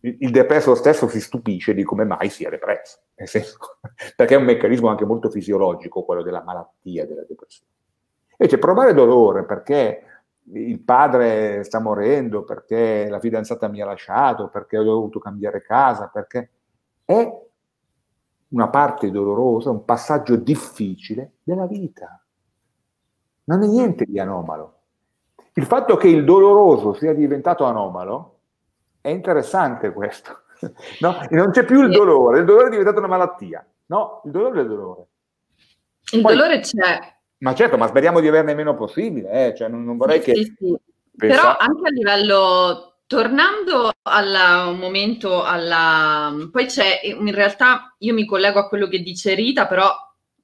il 0.00 0.30
depresso 0.30 0.74
stesso 0.74 1.08
si 1.08 1.20
stupisce 1.20 1.72
di 1.72 1.84
come 1.84 2.04
mai 2.04 2.28
sia 2.28 2.50
depresso, 2.50 2.98
senso, 3.24 3.78
perché 4.14 4.34
è 4.34 4.38
un 4.38 4.44
meccanismo 4.44 4.88
anche 4.88 5.06
molto 5.06 5.30
fisiologico 5.30 6.04
quello 6.04 6.22
della 6.22 6.42
malattia 6.42 7.06
della 7.06 7.24
depressione. 7.26 7.70
Invece 8.36 8.58
provare 8.58 8.94
dolore 8.94 9.44
perché 9.44 10.04
il 10.52 10.80
padre 10.80 11.62
sta 11.64 11.78
morendo, 11.78 12.44
perché 12.44 13.08
la 13.08 13.20
fidanzata 13.20 13.68
mi 13.68 13.80
ha 13.80 13.86
lasciato, 13.86 14.48
perché 14.48 14.78
ho 14.78 14.82
dovuto 14.82 15.18
cambiare 15.18 15.62
casa, 15.62 16.08
perché 16.12 16.50
è 17.04 17.48
una 18.48 18.68
parte 18.68 19.10
dolorosa, 19.10 19.70
un 19.70 19.84
passaggio 19.84 20.36
difficile 20.36 21.34
della 21.42 21.66
vita. 21.66 22.22
Non 23.44 23.62
è 23.62 23.66
niente 23.66 24.04
di 24.04 24.18
anomalo. 24.18 24.78
Il 25.54 25.64
fatto 25.66 25.96
che 25.96 26.08
il 26.08 26.24
doloroso 26.24 26.94
sia 26.94 27.12
diventato 27.12 27.64
anomalo 27.64 28.39
è 29.00 29.08
interessante 29.08 29.92
questo. 29.92 30.42
No? 31.00 31.18
non 31.30 31.52
c'è 31.52 31.64
più 31.64 31.82
il 31.82 31.90
dolore, 31.90 32.40
il 32.40 32.44
dolore 32.44 32.66
è 32.66 32.70
diventato 32.70 32.98
una 32.98 33.06
malattia. 33.06 33.66
No, 33.86 34.20
il 34.26 34.30
dolore 34.30 34.58
è 34.58 34.62
il 34.62 34.68
dolore. 34.68 35.06
Il 36.12 36.20
Poi, 36.20 36.36
dolore 36.36 36.60
c'è. 36.60 37.16
Ma 37.38 37.54
certo, 37.54 37.78
ma 37.78 37.86
speriamo 37.86 38.20
di 38.20 38.28
averne 38.28 38.54
meno 38.54 38.76
possibile, 38.76 39.48
eh? 39.48 39.54
cioè, 39.56 39.68
non, 39.68 39.84
non, 39.84 39.96
vorrei 39.96 40.20
sì, 40.20 40.24
che... 40.24 40.34
Sì, 40.34 40.54
sì. 40.58 40.76
Però 41.16 41.56
anche 41.56 41.86
a 41.86 41.90
livello, 41.90 42.96
tornando 43.06 43.90
al 44.02 44.76
momento, 44.76 45.42
alla... 45.42 46.34
poi 46.52 46.66
c'è, 46.66 47.00
in 47.04 47.32
realtà 47.32 47.94
io 48.00 48.12
mi 48.12 48.26
collego 48.26 48.58
a 48.58 48.68
quello 48.68 48.86
che 48.86 49.00
dice 49.00 49.34
Rita, 49.34 49.66
però 49.66 49.90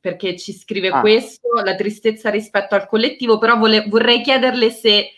perché 0.01 0.39
ci 0.39 0.55
scrive 0.55 0.89
ah. 0.89 1.01
questo, 1.01 1.49
la 1.63 1.75
tristezza 1.75 2.31
rispetto 2.31 2.75
al 2.75 2.87
collettivo, 2.87 3.37
però 3.37 3.59
vole... 3.59 3.85
vorrei 3.89 4.23
chiederle 4.23 4.71
se 4.71 5.11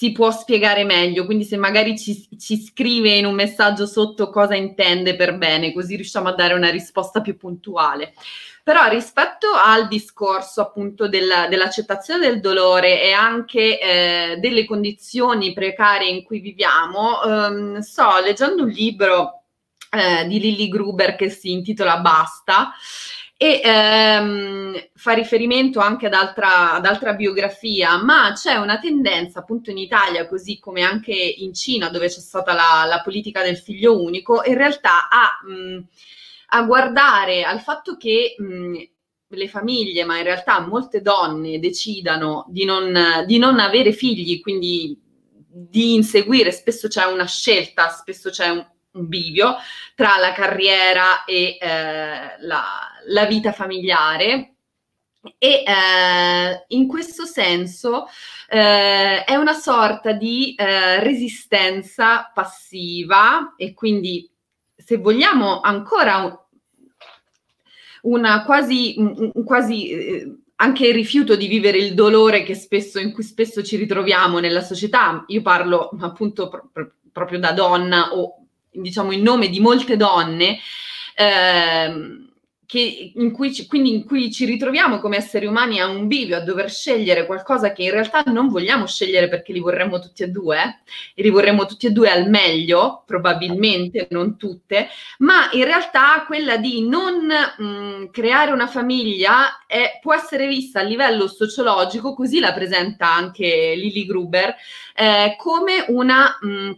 si 0.00 0.12
può 0.12 0.30
spiegare 0.30 0.82
meglio, 0.84 1.26
quindi 1.26 1.44
se 1.44 1.58
magari 1.58 1.98
ci, 1.98 2.26
ci, 2.38 2.56
scrive 2.56 3.10
in 3.10 3.26
un 3.26 3.34
messaggio 3.34 3.84
sotto 3.84 4.30
cosa 4.30 4.54
intende 4.54 5.14
per 5.14 5.36
bene, 5.36 5.74
così 5.74 5.94
riusciamo 5.94 6.30
a 6.30 6.34
dare 6.34 6.54
una 6.54 6.70
risposta 6.70 7.20
più 7.20 7.36
puntuale. 7.36 8.14
Però 8.64 8.88
rispetto 8.88 9.48
al 9.62 9.88
discorso 9.88 10.62
appunto 10.62 11.06
della, 11.06 11.48
dell'accettazione 11.48 12.26
del 12.26 12.40
dolore 12.40 13.02
e 13.02 13.12
anche 13.12 13.78
eh, 13.78 14.36
delle 14.38 14.64
condizioni 14.64 15.52
precarie 15.52 16.08
in 16.08 16.24
cui 16.24 16.40
viviamo, 16.40 17.22
ehm, 17.22 17.78
sto 17.80 18.22
leggendo 18.24 18.62
un 18.62 18.70
libro 18.70 19.42
eh, 19.90 20.26
di 20.26 20.40
Lilly 20.40 20.68
Gruber 20.68 21.14
che 21.14 21.28
si 21.28 21.52
intitola 21.52 21.98
Basta 21.98 22.72
e 23.42 23.62
ehm, 23.64 24.90
fa 24.92 25.12
riferimento 25.12 25.80
anche 25.80 26.04
ad 26.04 26.12
altra, 26.12 26.74
ad 26.74 26.84
altra, 26.84 27.14
biografia, 27.14 27.96
ma 27.96 28.32
c'è 28.34 28.56
una 28.56 28.78
tendenza 28.78 29.38
appunto 29.38 29.70
in 29.70 29.78
Italia, 29.78 30.28
così 30.28 30.58
come 30.58 30.82
anche 30.82 31.14
in 31.14 31.54
Cina, 31.54 31.88
dove 31.88 32.08
c'è 32.08 32.20
stata 32.20 32.52
la, 32.52 32.84
la 32.86 33.00
politica 33.02 33.42
del 33.42 33.56
figlio 33.56 33.98
unico, 33.98 34.42
in 34.44 34.58
realtà 34.58 35.08
a, 35.08 35.40
mh, 35.42 35.86
a 36.48 36.64
guardare 36.64 37.42
al 37.44 37.60
fatto 37.60 37.96
che 37.96 38.34
mh, 38.36 38.82
le 39.28 39.48
famiglie, 39.48 40.04
ma 40.04 40.18
in 40.18 40.24
realtà 40.24 40.60
molte 40.60 41.00
donne 41.00 41.58
decidano 41.58 42.44
di 42.50 42.66
non, 42.66 43.24
di 43.26 43.38
non 43.38 43.58
avere 43.58 43.92
figli, 43.92 44.38
quindi 44.42 45.00
di 45.32 45.94
inseguire, 45.94 46.52
spesso 46.52 46.88
c'è 46.88 47.06
una 47.06 47.26
scelta, 47.26 47.88
spesso 47.88 48.28
c'è 48.28 48.50
un, 48.50 48.66
un 48.92 49.08
bivio 49.08 49.56
tra 49.94 50.16
la 50.18 50.32
carriera 50.32 51.24
e 51.24 51.58
eh, 51.60 52.36
la, 52.40 52.64
la, 53.06 53.24
vita 53.26 53.52
familiare. 53.52 54.54
E 55.36 55.62
eh, 55.66 56.64
in 56.68 56.88
questo 56.88 57.26
senso 57.26 58.06
eh, 58.48 59.22
è 59.24 59.34
una 59.34 59.52
sorta 59.52 60.12
di 60.12 60.54
eh, 60.54 61.00
resistenza 61.00 62.30
passiva 62.32 63.54
e 63.56 63.74
quindi 63.74 64.30
se 64.74 64.96
vogliamo 64.96 65.60
ancora 65.60 66.42
una 68.02 68.44
quasi, 68.44 68.94
un, 68.96 69.44
quasi 69.44 69.90
eh, 69.90 70.36
anche 70.56 70.86
il 70.86 70.94
rifiuto 70.94 71.36
di 71.36 71.48
vivere 71.48 71.78
il 71.78 71.94
dolore 71.94 72.54
spesso, 72.54 72.98
in 72.98 73.12
cui 73.12 73.22
spesso 73.22 73.62
ci 73.62 73.76
ritroviamo 73.76 74.38
nella 74.38 74.62
società. 74.62 75.24
Io 75.28 75.42
parlo 75.42 75.90
appunto 76.00 76.48
pro, 76.48 76.68
pro, 76.72 76.92
proprio 77.12 77.38
da 77.38 77.52
donna 77.52 78.14
o 78.14 78.46
diciamo 78.70 79.12
in 79.12 79.22
nome 79.22 79.48
di 79.48 79.60
molte 79.60 79.96
donne, 79.96 80.58
ehm, 81.16 82.28
che, 82.70 83.12
in 83.16 83.32
cui 83.32 83.52
ci, 83.52 83.66
quindi 83.66 83.92
in 83.92 84.04
cui 84.06 84.30
ci 84.30 84.44
ritroviamo 84.44 85.00
come 85.00 85.16
esseri 85.16 85.44
umani 85.44 85.80
a 85.80 85.88
un 85.88 86.06
bivio, 86.06 86.36
a 86.36 86.40
dover 86.40 86.70
scegliere 86.70 87.26
qualcosa 87.26 87.72
che 87.72 87.82
in 87.82 87.90
realtà 87.90 88.22
non 88.26 88.46
vogliamo 88.46 88.86
scegliere 88.86 89.28
perché 89.28 89.52
li 89.52 89.58
vorremmo 89.58 89.98
tutti 89.98 90.22
e 90.22 90.28
due, 90.28 90.82
e 91.16 91.22
li 91.22 91.30
vorremmo 91.30 91.66
tutti 91.66 91.88
e 91.88 91.90
due 91.90 92.10
al 92.12 92.28
meglio, 92.30 93.02
probabilmente, 93.06 94.06
non 94.10 94.36
tutte, 94.36 94.88
ma 95.18 95.50
in 95.50 95.64
realtà 95.64 96.22
quella 96.28 96.58
di 96.58 96.86
non 96.88 97.26
mh, 97.26 98.10
creare 98.12 98.52
una 98.52 98.68
famiglia 98.68 99.64
è, 99.66 99.98
può 100.00 100.14
essere 100.14 100.46
vista 100.46 100.78
a 100.78 100.84
livello 100.84 101.26
sociologico, 101.26 102.14
così 102.14 102.38
la 102.38 102.52
presenta 102.52 103.12
anche 103.12 103.74
Lily 103.74 104.06
Gruber, 104.06 104.54
eh, 104.94 105.34
come 105.36 105.86
una... 105.88 106.38
Mh, 106.40 106.70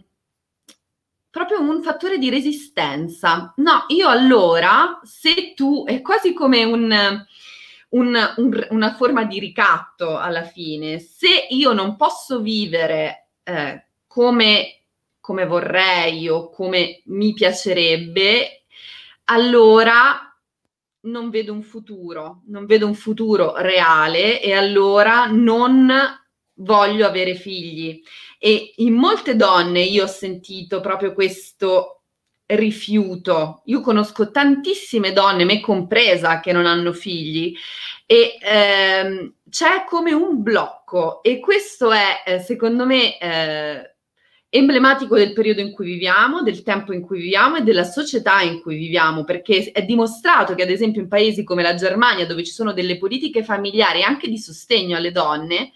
proprio 1.33 1.61
un 1.61 1.81
fattore 1.81 2.19
di 2.19 2.29
resistenza. 2.29 3.55
No, 3.57 3.85
io 3.87 4.07
allora, 4.07 4.99
se 5.01 5.55
tu, 5.55 5.83
è 5.83 5.99
quasi 5.99 6.31
come 6.31 6.63
un, 6.63 7.25
un, 7.89 8.33
un, 8.37 8.67
una 8.69 8.93
forma 8.93 9.23
di 9.23 9.39
ricatto 9.39 10.19
alla 10.19 10.43
fine, 10.43 10.99
se 10.99 11.47
io 11.49 11.73
non 11.73 11.95
posso 11.95 12.39
vivere 12.39 13.29
eh, 13.41 13.83
come, 14.05 14.83
come 15.19 15.47
vorrei 15.47 16.29
o 16.29 16.51
come 16.51 17.01
mi 17.05 17.33
piacerebbe, 17.33 18.65
allora 19.23 20.37
non 21.05 21.31
vedo 21.31 21.51
un 21.51 21.63
futuro, 21.63 22.43
non 22.45 22.67
vedo 22.67 22.85
un 22.85 22.93
futuro 22.93 23.55
reale 23.55 24.39
e 24.39 24.53
allora 24.53 25.25
non 25.25 25.91
voglio 26.55 27.05
avere 27.07 27.35
figli. 27.35 28.01
E 28.37 28.73
in 28.77 28.93
molte 28.93 29.35
donne 29.35 29.81
io 29.81 30.03
ho 30.03 30.07
sentito 30.07 30.81
proprio 30.81 31.13
questo 31.13 32.01
rifiuto. 32.45 33.61
Io 33.65 33.81
conosco 33.81 34.31
tantissime 34.31 35.13
donne, 35.13 35.45
me 35.45 35.59
compresa, 35.59 36.39
che 36.39 36.51
non 36.51 36.65
hanno 36.65 36.93
figli 36.93 37.55
e 38.05 38.37
ehm, 38.41 39.33
c'è 39.49 39.85
come 39.87 40.13
un 40.13 40.41
blocco 40.43 41.23
e 41.23 41.39
questo 41.39 41.91
è, 41.91 42.23
eh, 42.25 42.39
secondo 42.39 42.85
me, 42.85 43.17
eh, 43.17 43.95
emblematico 44.49 45.15
del 45.15 45.33
periodo 45.33 45.61
in 45.61 45.71
cui 45.71 45.85
viviamo, 45.85 46.43
del 46.43 46.61
tempo 46.61 46.93
in 46.93 47.01
cui 47.01 47.21
viviamo 47.21 47.55
e 47.55 47.61
della 47.61 47.85
società 47.85 48.41
in 48.41 48.61
cui 48.61 48.75
viviamo, 48.75 49.23
perché 49.23 49.71
è 49.71 49.83
dimostrato 49.83 50.53
che 50.53 50.63
ad 50.63 50.69
esempio 50.69 51.01
in 51.01 51.07
paesi 51.07 51.43
come 51.43 51.63
la 51.63 51.73
Germania, 51.73 52.27
dove 52.27 52.43
ci 52.43 52.51
sono 52.51 52.73
delle 52.73 52.97
politiche 52.97 53.43
familiari 53.43 54.03
anche 54.03 54.27
di 54.27 54.37
sostegno 54.37 54.95
alle 54.95 55.11
donne, 55.11 55.71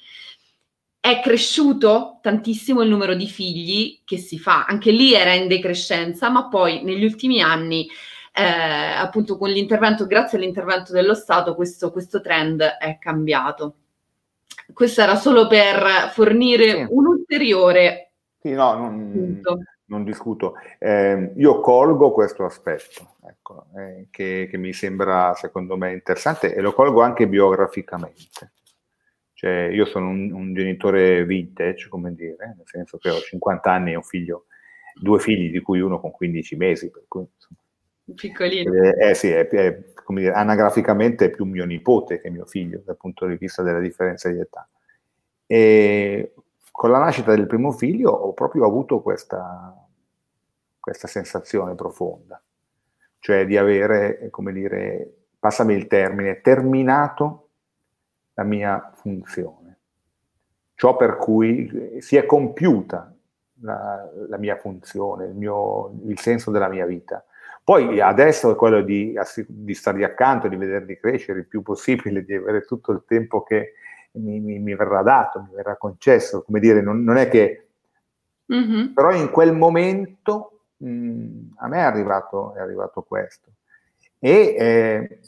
è 0.99 1.21
cresciuto 1.21 2.19
tantissimo 2.21 2.81
il 2.81 2.89
numero 2.89 3.15
di 3.15 3.27
figli 3.27 4.01
che 4.03 4.17
si 4.17 4.37
fa, 4.39 4.65
anche 4.65 4.91
lì 4.91 5.13
era 5.13 5.33
in 5.33 5.47
decrescenza, 5.47 6.29
ma 6.29 6.47
poi 6.47 6.83
negli 6.83 7.03
ultimi 7.03 7.41
anni, 7.41 7.87
eh, 8.33 8.43
appunto 8.43 9.37
con 9.37 9.49
l'intervento, 9.49 10.05
grazie 10.05 10.37
all'intervento 10.37 10.91
dello 10.91 11.13
Stato, 11.13 11.55
questo, 11.55 11.91
questo, 11.91 12.21
trend 12.21 12.61
è 12.61 12.97
cambiato. 12.99 13.75
Questo 14.73 15.01
era 15.01 15.15
solo 15.15 15.47
per 15.47 16.09
fornire 16.11 16.71
sì. 16.71 16.87
un 16.89 17.05
ulteriore 17.05 18.07
sì, 18.47 18.53
no, 18.53 18.73
non, 18.75 19.41
non 19.85 20.03
discuto. 20.05 20.53
Eh, 20.79 21.33
io 21.35 21.59
colgo 21.59 22.11
questo 22.11 22.45
aspetto, 22.45 23.15
ecco, 23.27 23.65
eh, 23.75 24.07
che, 24.09 24.47
che 24.49 24.57
mi 24.57 24.71
sembra 24.71 25.33
secondo 25.35 25.75
me 25.75 25.91
interessante 25.91 26.53
e 26.53 26.61
lo 26.61 26.71
colgo 26.71 27.01
anche 27.01 27.27
biograficamente. 27.27 28.51
Cioè, 29.37 29.69
io 29.71 29.85
sono 29.85 30.09
un, 30.09 30.31
un, 30.31 30.51
genitore 30.55 31.23
vintage, 31.23 31.89
come 31.89 32.11
dire, 32.15 32.55
nel 32.55 32.65
senso 32.65 32.97
che 32.97 33.11
ho 33.11 33.19
50 33.19 33.71
anni 33.71 33.91
e 33.91 33.95
un 33.95 34.01
figlio, 34.01 34.47
due 34.99 35.19
figli, 35.19 35.51
di 35.51 35.61
cui 35.61 35.79
uno 35.79 35.99
con 35.99 36.09
15 36.09 36.55
mesi, 36.55 36.89
per 36.89 37.03
cui 37.07 37.21
insomma, 37.21 37.59
Piccolino. 38.15 38.73
Eh, 38.73 39.09
eh 39.09 39.13
sì, 39.13 39.29
è, 39.29 39.47
è, 39.47 39.93
come 39.93 40.21
dire, 40.21 40.33
anagraficamente 40.33 41.25
è 41.25 41.29
più 41.29 41.45
mio 41.45 41.65
nipote 41.65 42.19
che 42.19 42.31
mio 42.31 42.45
figlio 42.45 42.81
dal 42.83 42.97
punto 42.97 43.27
di 43.27 43.35
vista 43.35 43.61
della 43.61 43.79
differenza 43.79 44.27
di 44.27 44.39
età. 44.39 44.67
E 45.45 46.33
con 46.71 46.89
la 46.89 46.97
nascita 46.97 47.35
del 47.35 47.45
primo 47.45 47.71
figlio 47.71 48.09
ho 48.09 48.33
proprio 48.33 48.65
avuto 48.65 49.01
questa, 49.01 49.71
questa 50.79 51.05
sensazione 51.05 51.75
profonda, 51.75 52.41
cioè 53.19 53.45
di 53.45 53.55
avere, 53.55 54.31
come 54.31 54.51
dire, 54.51 55.25
passami 55.37 55.75
il 55.75 55.85
termine, 55.85 56.41
terminato 56.41 57.46
la 58.37 58.43
mia 58.43 58.91
funzione. 58.93 59.77
Ciò 60.75 60.95
per 60.95 61.17
cui 61.17 61.97
si 61.99 62.17
è 62.17 62.25
compiuta 62.25 63.11
la, 63.61 64.07
la 64.29 64.37
mia 64.37 64.55
funzione, 64.57 65.25
il, 65.25 65.33
mio, 65.33 65.99
il, 66.05 66.19
senso 66.19 66.51
della 66.51 66.69
mia 66.69 66.85
vita. 66.85 67.25
Poi 67.63 67.99
adesso 67.99 68.51
è 68.51 68.55
quello 68.55 68.81
di, 68.81 69.17
di 69.47 69.73
stargli 69.73 70.03
accanto, 70.03 70.47
di 70.47 70.55
vederli 70.55 70.99
crescere 70.99 71.39
il 71.39 71.47
più 71.47 71.63
possibile, 71.63 72.23
di 72.23 72.35
avere 72.35 72.61
tutto 72.61 72.91
il 72.91 73.03
tempo 73.07 73.41
che 73.41 73.73
mi, 74.11 74.39
mi, 74.39 74.59
mi 74.59 74.75
verrà 74.75 75.01
dato, 75.01 75.41
mi 75.41 75.55
verrà 75.55 75.75
concesso. 75.75 76.43
Come 76.43 76.59
dire, 76.59 76.81
non, 76.81 77.03
non 77.03 77.17
è 77.17 77.27
che... 77.29 77.69
Mm-hmm. 78.53 78.93
Però 78.93 79.11
in 79.13 79.31
quel 79.31 79.53
momento 79.53 80.61
mh, 80.77 81.55
a 81.57 81.67
me 81.67 81.77
è 81.77 81.81
arrivato, 81.81 82.53
è 82.53 82.59
arrivato 82.59 83.01
questo. 83.01 83.49
E 84.19 84.55
eh, 84.57 85.19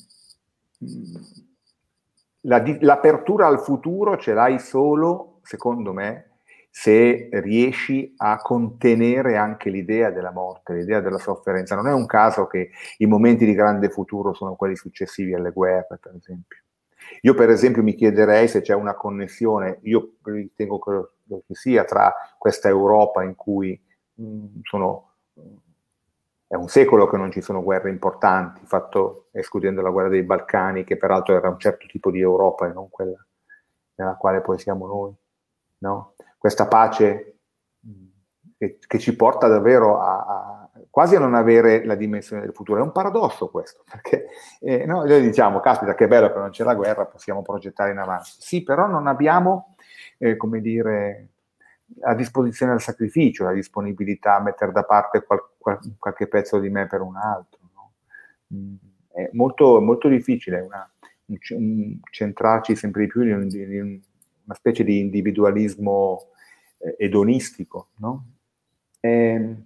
la, 2.42 2.64
l'apertura 2.80 3.48
al 3.48 3.60
futuro 3.60 4.18
ce 4.18 4.34
l'hai 4.34 4.60
solo, 4.60 5.40
secondo 5.44 5.94
me, 5.94 6.30
se 6.70 7.30
riesci 7.32 8.14
a 8.18 8.38
contenere 8.38 9.36
anche 9.36 9.70
l'idea 9.70 10.12
della 10.12 10.32
morte, 10.32 10.74
l'idea 10.74 11.02
della 11.02 11.18
sofferenza. 11.18 11.76
Non 11.76 11.88
è 11.88 11.94
un 11.94 12.06
caso 12.06 12.48
che 12.48 12.70
i 12.98 13.06
momenti 13.06 13.46
di 13.46 13.54
grande 13.54 13.90
futuro 13.90 14.34
sono 14.34 14.56
quelli 14.56 14.76
successivi 14.76 15.34
alle 15.34 15.52
guerre, 15.52 16.00
per 16.00 16.16
esempio. 16.16 16.58
Io, 17.22 17.34
per 17.34 17.50
esempio, 17.50 17.82
mi 17.82 17.96
chiederei 17.96 18.48
se 18.48 18.62
c'è 18.62 18.76
una 18.76 18.94
connessione, 18.94 19.80
io 19.84 20.14
ritengo 20.24 20.80
che, 20.80 21.42
sia, 21.54 21.84
tra 21.84 22.14
questa 22.38 22.70
Europa 22.70 23.24
in 23.24 23.36
cui 23.36 23.80
mh, 24.14 24.60
sono 24.62 25.14
è 26.50 26.56
un 26.56 26.68
secolo 26.68 27.08
che 27.08 27.16
non 27.16 27.30
ci 27.30 27.42
sono 27.42 27.62
guerre 27.62 27.92
importanti, 27.92 28.66
fatto 28.66 29.28
escludendo 29.30 29.84
la 29.84 29.92
guerra 29.92 30.10
dei 30.10 30.24
Balcani, 30.24 30.84
che 30.84 30.98
peraltro 30.98 31.36
era 31.36 31.48
un 31.48 31.60
certo 31.60 31.86
tipo 31.86 32.10
di 32.10 32.20
Europa 32.20 32.68
e 32.68 32.74
non 32.74 32.90
quella 32.90 33.24
nella 33.94 34.16
quale 34.16 34.42
poi 34.42 34.58
siamo 34.58 34.88
noi. 34.88 35.14
No? 35.78 36.16
Questa 36.40 36.66
pace 36.68 37.36
che, 38.58 38.80
che, 38.80 38.98
ci 38.98 39.16
porta 39.16 39.48
davvero 39.48 40.00
a, 40.00 40.18
a, 40.18 40.70
quasi 40.90 41.16
a 41.16 41.20
non 41.20 41.36
avere 41.36 41.86
la 41.86 41.94
dimensione 41.94 42.42
del 42.42 42.54
futuro. 42.56 42.80
È 42.80 42.84
un 42.84 42.94
paradosso 42.94 43.50
questo, 43.50 43.84
perché 43.88 44.30
eh, 44.60 44.88
no, 44.88 45.04
noi 45.04 45.22
diciamo, 45.22 45.60
caspita, 45.60 45.94
che 45.94 46.08
bello 46.08 46.34
che 46.34 46.40
non 46.40 46.50
c'è 46.50 46.64
la 46.64 46.74
guerra, 46.74 47.06
possiamo 47.06 47.44
progettare 47.44 47.92
in 47.92 48.00
avanti. 48.00 48.32
Sì, 48.40 48.64
però 48.64 48.88
non 48.88 49.06
abbiamo, 49.06 49.76
eh, 50.18 50.36
come 50.36 50.62
dire, 50.62 51.28
a 52.02 52.14
disposizione 52.16 52.74
del 52.74 52.82
sacrificio, 52.82 53.44
la 53.44 53.54
disponibilità 53.54 54.36
a 54.36 54.42
mettere 54.42 54.72
da 54.72 54.84
parte 54.84 55.24
qual, 55.24 55.40
qual, 55.58 55.80
qualche 55.98 56.28
pezzo 56.28 56.60
di 56.60 56.70
me 56.70 56.88
per 56.88 57.02
un 57.02 57.16
altro. 57.16 57.60
No? 57.74 57.92
Mm, 58.54 58.76
è 59.12 59.30
molto, 59.34 59.82
molto 59.82 60.08
difficile 60.08 60.62
una, 60.62 60.90
un, 61.26 61.38
un, 61.50 62.00
centrarci 62.10 62.76
sempre 62.76 63.02
di 63.02 63.08
più 63.08 63.22
in, 63.24 63.48
in, 63.52 64.02
una 64.46 64.56
specie 64.56 64.84
di 64.84 65.00
individualismo 65.00 66.30
eh, 66.78 66.96
edonistico. 66.98 67.90
No? 67.98 68.26
E, 69.00 69.10
ehm, 69.10 69.64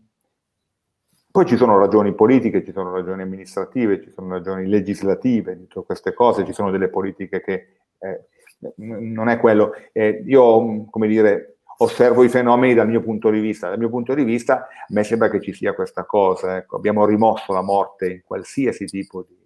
poi 1.34 1.48
ci 1.48 1.58
sono 1.58 1.80
ragioni 1.80 2.14
politiche, 2.14 2.64
ci 2.64 2.72
sono 2.72 2.94
ragioni 2.94 3.24
amministrative, 3.24 4.00
ci 4.04 4.12
sono 4.12 4.30
ragioni 4.30 4.68
legislative 4.68 5.66
tutte 5.68 5.84
queste 5.84 6.14
cose, 6.14 6.46
ci 6.46 6.54
sono 6.54 6.70
delle 6.70 6.90
politiche 6.90 7.42
che 7.42 7.68
eh, 7.98 8.28
non 8.76 9.30
è 9.30 9.40
quello. 9.40 9.74
Eh, 9.92 10.24
io, 10.28 10.86
come 10.92 11.08
dire, 11.08 11.53
osservo 11.78 12.24
i 12.24 12.30
fenomeni 12.30 12.74
dal 12.74 12.88
mio 12.88 13.02
punto 13.02 13.30
di 13.30 13.40
vista. 13.40 13.70
Dal 13.70 13.80
mio 13.80 13.90
punto 13.90 14.14
di 14.14 14.24
vista, 14.24 14.62
a 14.62 14.68
me 14.90 15.04
sembra 15.04 15.30
che 15.30 15.42
ci 15.42 15.54
sia 15.54 15.74
questa 15.74 16.06
cosa. 16.06 16.58
Ecco. 16.58 16.78
Abbiamo 16.78 17.06
rimosso 17.06 17.54
la 17.54 17.62
morte 17.62 18.12
in 18.12 18.22
qualsiasi 18.24 18.86
tipo 18.86 19.24
di... 19.24 19.38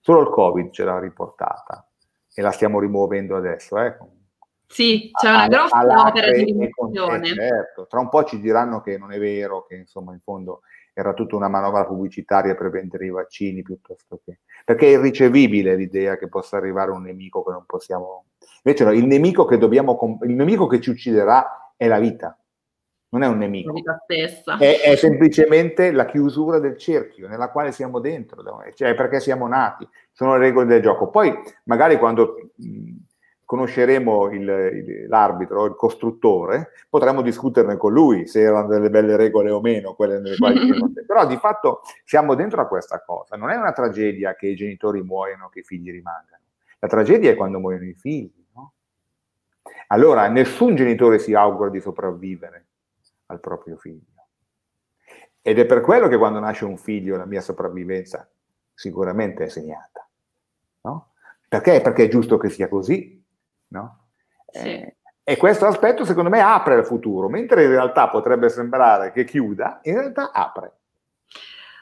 Solo 0.00 0.20
il 0.20 0.28
Covid 0.28 0.70
ce 0.70 0.84
l'ha 0.84 0.98
riportata 0.98 1.86
e 2.34 2.42
la 2.42 2.50
stiamo 2.50 2.80
rimuovendo 2.80 3.36
adesso. 3.36 3.78
Eh. 3.78 3.96
Sì, 4.66 5.10
c'è 5.12 5.30
una 5.30 5.48
grossa 5.48 6.06
opera 6.06 6.30
di 6.30 6.44
rimozione. 6.44 7.26
Certo. 7.26 7.86
Tra 7.86 8.00
un 8.00 8.08
po' 8.08 8.24
ci 8.24 8.38
diranno 8.38 8.80
che 8.80 8.98
non 8.98 9.12
è 9.12 9.18
vero, 9.18 9.64
che 9.66 9.76
insomma 9.76 10.12
in 10.12 10.20
fondo 10.20 10.60
era 10.98 11.14
tutta 11.14 11.36
una 11.36 11.48
manovra 11.48 11.84
pubblicitaria 11.84 12.54
per 12.54 12.70
vendere 12.70 13.06
i 13.06 13.10
vaccini 13.10 13.62
piuttosto 13.62 14.20
che... 14.24 14.40
Perché 14.64 14.86
è 14.86 14.90
irricevibile 14.90 15.76
l'idea 15.76 16.16
che 16.16 16.28
possa 16.28 16.56
arrivare 16.56 16.90
un 16.90 17.02
nemico 17.02 17.42
che 17.44 17.52
non 17.52 17.64
possiamo 17.66 18.24
Invece 18.64 18.84
no, 18.84 18.92
il 18.92 19.06
nemico 19.06 19.44
che 19.44 19.58
dobbiamo, 19.58 20.18
il 20.22 20.34
nemico 20.34 20.66
che 20.66 20.80
ci 20.80 20.90
ucciderà 20.90 21.72
è 21.76 21.86
la 21.86 21.98
vita, 21.98 22.36
non 23.10 23.22
è 23.22 23.26
un 23.26 23.38
nemico. 23.38 23.72
È, 24.58 24.80
è, 24.80 24.96
semplicemente 24.96 25.92
la 25.92 26.06
chiusura 26.06 26.58
del 26.58 26.76
cerchio 26.76 27.28
nella 27.28 27.50
quale 27.50 27.72
siamo 27.72 28.00
dentro, 28.00 28.42
cioè 28.74 28.94
perché 28.94 29.20
siamo 29.20 29.46
nati, 29.46 29.88
sono 30.12 30.36
le 30.36 30.40
regole 30.40 30.66
del 30.66 30.82
gioco. 30.82 31.08
Poi 31.08 31.32
magari 31.64 31.98
quando 31.98 32.50
conosceremo 33.48 34.30
il, 34.30 34.42
il, 34.42 35.08
l'arbitro, 35.08 35.64
il 35.64 35.74
costruttore, 35.74 36.72
potremmo 36.90 37.22
discuterne 37.22 37.78
con 37.78 37.94
lui 37.94 38.26
se 38.26 38.42
erano 38.42 38.68
delle 38.68 38.90
belle 38.90 39.16
regole 39.16 39.50
o 39.50 39.62
meno, 39.62 39.94
quelle 39.94 40.18
nelle 40.18 40.36
quali 40.36 40.60
Però 41.06 41.26
di 41.26 41.38
fatto 41.38 41.80
siamo 42.04 42.34
dentro 42.34 42.60
a 42.60 42.66
questa 42.66 43.02
cosa. 43.02 43.36
Non 43.36 43.48
è 43.48 43.56
una 43.56 43.72
tragedia 43.72 44.34
che 44.34 44.48
i 44.48 44.54
genitori 44.54 45.02
muoiono, 45.02 45.48
che 45.48 45.60
i 45.60 45.62
figli 45.62 45.90
rimangano. 45.90 46.42
La 46.78 46.88
tragedia 46.88 47.30
è 47.30 47.36
quando 47.36 47.58
muoiono 47.58 47.86
i 47.86 47.94
figli. 47.94 48.44
No? 48.54 48.74
Allora, 49.86 50.28
nessun 50.28 50.74
genitore 50.74 51.18
si 51.18 51.32
augura 51.32 51.70
di 51.70 51.80
sopravvivere 51.80 52.66
al 53.28 53.40
proprio 53.40 53.78
figlio. 53.78 54.26
Ed 55.40 55.58
è 55.58 55.64
per 55.64 55.80
quello 55.80 56.06
che 56.08 56.18
quando 56.18 56.38
nasce 56.38 56.66
un 56.66 56.76
figlio 56.76 57.16
la 57.16 57.24
mia 57.24 57.40
sopravvivenza 57.40 58.28
sicuramente 58.74 59.44
è 59.44 59.48
segnata. 59.48 60.06
No? 60.82 61.12
Perché? 61.48 61.80
Perché 61.80 62.04
è 62.04 62.08
giusto 62.08 62.36
che 62.36 62.50
sia 62.50 62.68
così. 62.68 63.17
No? 63.68 64.06
Sì. 64.50 64.68
Eh, 64.68 64.96
e 65.22 65.36
questo 65.36 65.66
aspetto 65.66 66.06
secondo 66.06 66.30
me 66.30 66.40
apre 66.40 66.76
il 66.76 66.86
futuro, 66.86 67.28
mentre 67.28 67.64
in 67.64 67.70
realtà 67.70 68.08
potrebbe 68.08 68.48
sembrare 68.48 69.12
che 69.12 69.24
chiuda, 69.24 69.80
in 69.82 69.98
realtà 69.98 70.30
apre. 70.32 70.78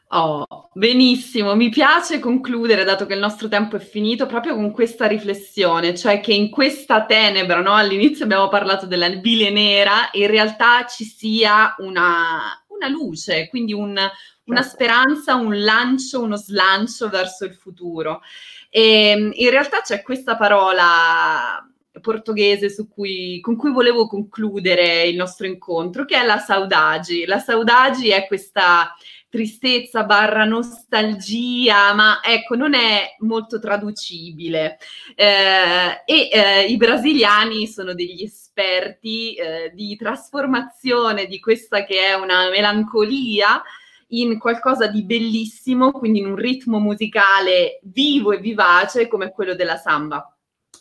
Oh, 0.09 0.69
benissimo, 0.73 1.57
mi 1.57 1.69
piace 1.69 2.21
concludere, 2.21 2.85
dato 2.85 3.07
che 3.07 3.15
il 3.15 3.21
nostro 3.21 3.49
tempo 3.49 3.77
è 3.77 3.81
finito, 3.81 4.27
proprio 4.27 4.55
con 4.55 4.71
questa 4.71 5.07
riflessione, 5.07 5.97
cioè 5.97 6.21
che 6.21 6.33
in 6.33 6.49
questa 6.49 7.05
tenebra, 7.07 7.61
no? 7.61 7.75
all'inizio 7.75 8.25
abbiamo 8.25 8.49
parlato 8.49 8.87
della 8.87 9.09
bile 9.11 9.51
nera, 9.51 10.09
in 10.13 10.29
realtà 10.29 10.87
ci 10.87 11.05
sia 11.05 11.75
una, 11.79 12.65
una 12.69 12.89
luce, 12.89 13.49
quindi 13.49 13.73
un, 13.73 13.99
una 14.45 14.63
certo. 14.63 14.71
speranza, 14.71 15.35
un 15.35 15.61
lancio, 15.61 16.23
uno 16.23 16.37
slancio 16.37 17.09
verso 17.09 17.45
il 17.45 17.55
futuro. 17.55 18.23
E 18.71 19.09
ehm, 19.11 19.31
in 19.35 19.51
realtà 19.51 19.81
c'è 19.81 20.03
questa 20.03 20.37
parola 20.37 21.66
portoghese 22.01 22.69
cui, 22.89 23.41
con 23.41 23.57
cui 23.57 23.71
volevo 23.71 24.07
concludere 24.07 25.05
il 25.05 25.17
nostro 25.17 25.47
incontro, 25.47 26.05
che 26.05 26.17
è 26.17 26.25
la 26.25 26.39
saudagi. 26.39 27.25
La 27.25 27.39
saudagi 27.39 28.11
è 28.11 28.27
questa 28.27 28.95
tristezza 29.29 30.05
barra 30.05 30.45
nostalgia, 30.45 31.93
ma 31.95 32.21
ecco, 32.23 32.55
non 32.55 32.75
è 32.75 33.17
molto 33.19 33.59
traducibile. 33.59 34.79
Eh, 35.15 36.03
e 36.05 36.29
eh, 36.33 36.65
i 36.67 36.77
brasiliani 36.77 37.67
sono 37.67 37.95
degli 37.95 38.23
esperti 38.23 39.35
eh, 39.35 39.73
di 39.75 39.97
trasformazione 39.97 41.27
di 41.27 41.39
questa 41.41 41.85
che 41.85 42.01
è 42.01 42.15
una 42.15 42.49
melancolia 42.49 43.63
in 44.11 44.39
qualcosa 44.39 44.87
di 44.87 45.03
bellissimo, 45.05 45.91
quindi 45.93 46.21
in 46.21 46.27
un 46.27 46.37
ritmo 46.37 46.79
musicale 46.79 47.81
vivo 47.83 48.33
e 48.33 48.39
vivace 48.39 49.09
come 49.09 49.33
quello 49.33 49.55
della 49.55 49.77
samba. 49.77 50.36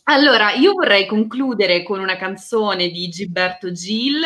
Allora, 0.08 0.52
io 0.52 0.74
vorrei 0.74 1.08
concludere 1.08 1.82
con 1.82 2.00
una 2.00 2.15
canzone 2.15 2.89
di 2.89 3.10
Gilberto 3.10 3.72
Gil 3.72 4.22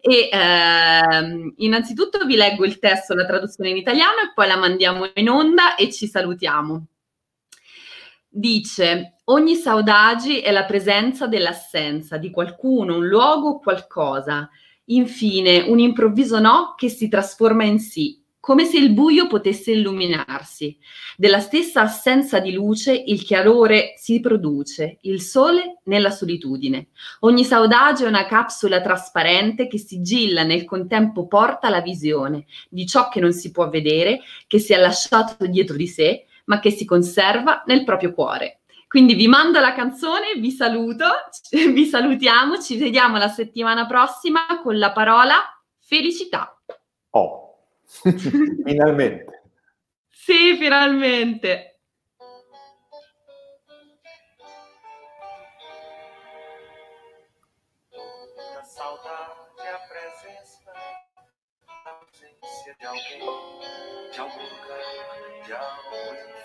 e 0.00 0.30
ehm, 0.32 1.52
innanzitutto 1.56 2.24
vi 2.24 2.36
leggo 2.36 2.64
il 2.64 2.78
testo, 2.78 3.14
la 3.14 3.26
traduzione 3.26 3.68
in 3.68 3.76
italiano 3.76 4.20
e 4.20 4.32
poi 4.34 4.46
la 4.46 4.56
mandiamo 4.56 5.10
in 5.14 5.28
onda 5.28 5.74
e 5.74 5.92
ci 5.92 6.06
salutiamo. 6.06 6.86
Dice, 8.32 9.16
ogni 9.24 9.56
saudagi 9.56 10.40
è 10.40 10.52
la 10.52 10.64
presenza 10.64 11.26
dell'assenza 11.26 12.16
di 12.16 12.30
qualcuno, 12.30 12.96
un 12.96 13.06
luogo 13.06 13.48
o 13.50 13.60
qualcosa. 13.60 14.48
Infine, 14.86 15.60
un 15.60 15.78
improvviso 15.78 16.38
no 16.38 16.74
che 16.76 16.88
si 16.88 17.08
trasforma 17.08 17.64
in 17.64 17.78
sì, 17.78 18.19
come 18.40 18.64
se 18.64 18.78
il 18.78 18.92
buio 18.92 19.26
potesse 19.26 19.70
illuminarsi. 19.72 20.76
Della 21.16 21.40
stessa 21.40 21.82
assenza 21.82 22.40
di 22.40 22.52
luce 22.52 22.92
il 22.92 23.22
chiarore 23.22 23.92
si 23.96 24.18
produce, 24.18 24.96
il 25.02 25.20
sole 25.20 25.80
nella 25.84 26.10
solitudine. 26.10 26.88
Ogni 27.20 27.44
saudade 27.44 28.04
è 28.04 28.08
una 28.08 28.24
capsula 28.24 28.80
trasparente 28.80 29.68
che 29.68 29.78
sigilla 29.78 30.42
nel 30.42 30.64
contempo 30.64 31.26
porta 31.26 31.68
la 31.68 31.82
visione 31.82 32.46
di 32.70 32.86
ciò 32.86 33.08
che 33.08 33.20
non 33.20 33.32
si 33.32 33.50
può 33.50 33.68
vedere, 33.68 34.22
che 34.46 34.58
si 34.58 34.72
è 34.72 34.78
lasciato 34.78 35.46
dietro 35.46 35.76
di 35.76 35.86
sé, 35.86 36.24
ma 36.46 36.58
che 36.60 36.70
si 36.70 36.86
conserva 36.86 37.62
nel 37.66 37.84
proprio 37.84 38.14
cuore. 38.14 38.60
Quindi 38.88 39.14
vi 39.14 39.28
mando 39.28 39.60
la 39.60 39.72
canzone, 39.72 40.34
vi 40.38 40.50
saluto, 40.50 41.04
vi 41.52 41.84
salutiamo, 41.84 42.58
ci 42.58 42.78
vediamo 42.78 43.18
la 43.18 43.28
settimana 43.28 43.86
prossima 43.86 44.60
con 44.62 44.78
la 44.78 44.90
parola 44.92 45.36
felicità. 45.78 46.58
Oh. 47.10 47.49
finalmente. 48.64 49.42
Sì, 50.08 50.56
finalmente. 50.56 51.78
Da 58.54 58.62
saudade 58.62 59.68
a 59.68 59.78
presença, 59.88 60.72
a 61.66 61.90
ausência 61.90 62.76
de 62.78 62.86
alguém, 62.86 63.20
de 64.12 64.20
algum 64.20 64.42
lugar, 64.42 65.44
de 65.44 65.52
algo 65.52 66.40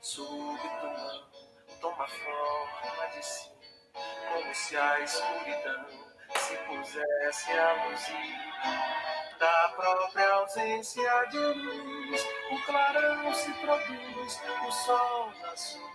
Súbito 0.00 0.86
não 0.86 1.78
toma 1.80 2.06
forma 2.06 3.06
de 3.12 3.22
si, 3.26 3.50
como 4.32 4.54
se 4.54 4.76
a 4.76 5.00
escuridão 5.00 5.86
se 6.36 6.56
pusesse 6.58 7.50
a 7.52 7.88
luzir 7.88 9.25
da 9.38 9.68
própria 9.76 10.32
ausência 10.34 11.24
de 11.30 11.38
luz, 11.38 12.26
o 12.50 12.66
clarão 12.66 13.34
se 13.34 13.52
produz, 13.52 14.40
o 14.66 14.72
sol 14.72 15.32
na 15.42 15.56
solidão. 15.56 15.86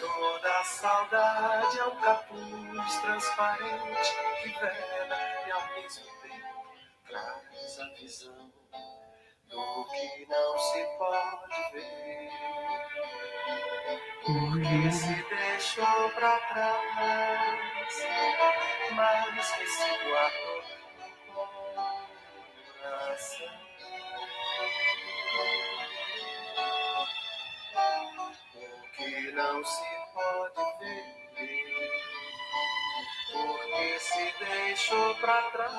Toda 0.00 0.58
a 0.58 0.64
saudade 0.64 1.78
é 1.78 1.84
um 1.84 1.96
capuz 2.00 3.00
transparente 3.00 4.14
que 4.42 4.48
vela 4.60 5.46
e 5.46 5.50
ao 5.50 5.66
mesmo 5.74 6.04
tempo 6.22 6.66
traz 7.08 7.80
a 7.80 7.88
visão 7.94 8.52
do 9.48 9.84
que 9.90 10.26
não 10.28 10.58
se 10.58 10.84
pode 10.98 11.72
ver. 11.72 12.30
Porque 14.24 14.92
se 14.92 15.22
deixou 15.28 16.10
pra 16.10 16.36
trás, 16.38 17.75
mas 18.92 19.50
que 19.52 19.66
se 19.66 19.98
guardou 20.04 20.62
coração. 22.82 23.48
O 28.54 28.92
que 28.96 29.32
não 29.32 29.64
se 29.64 29.84
pode 30.14 30.64
ver, 30.78 31.04
porque 33.32 33.98
se 34.00 34.34
deixou 34.44 35.14
pra 35.16 35.42
trás, 35.50 35.72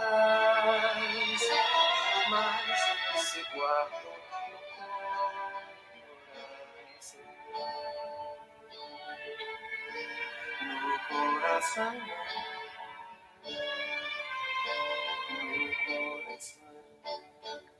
mas 2.30 3.22
se 3.22 3.44
guardou 3.54 4.37
corazón. 11.10 11.96
Mi 15.44 15.68
corazón. 15.86 17.77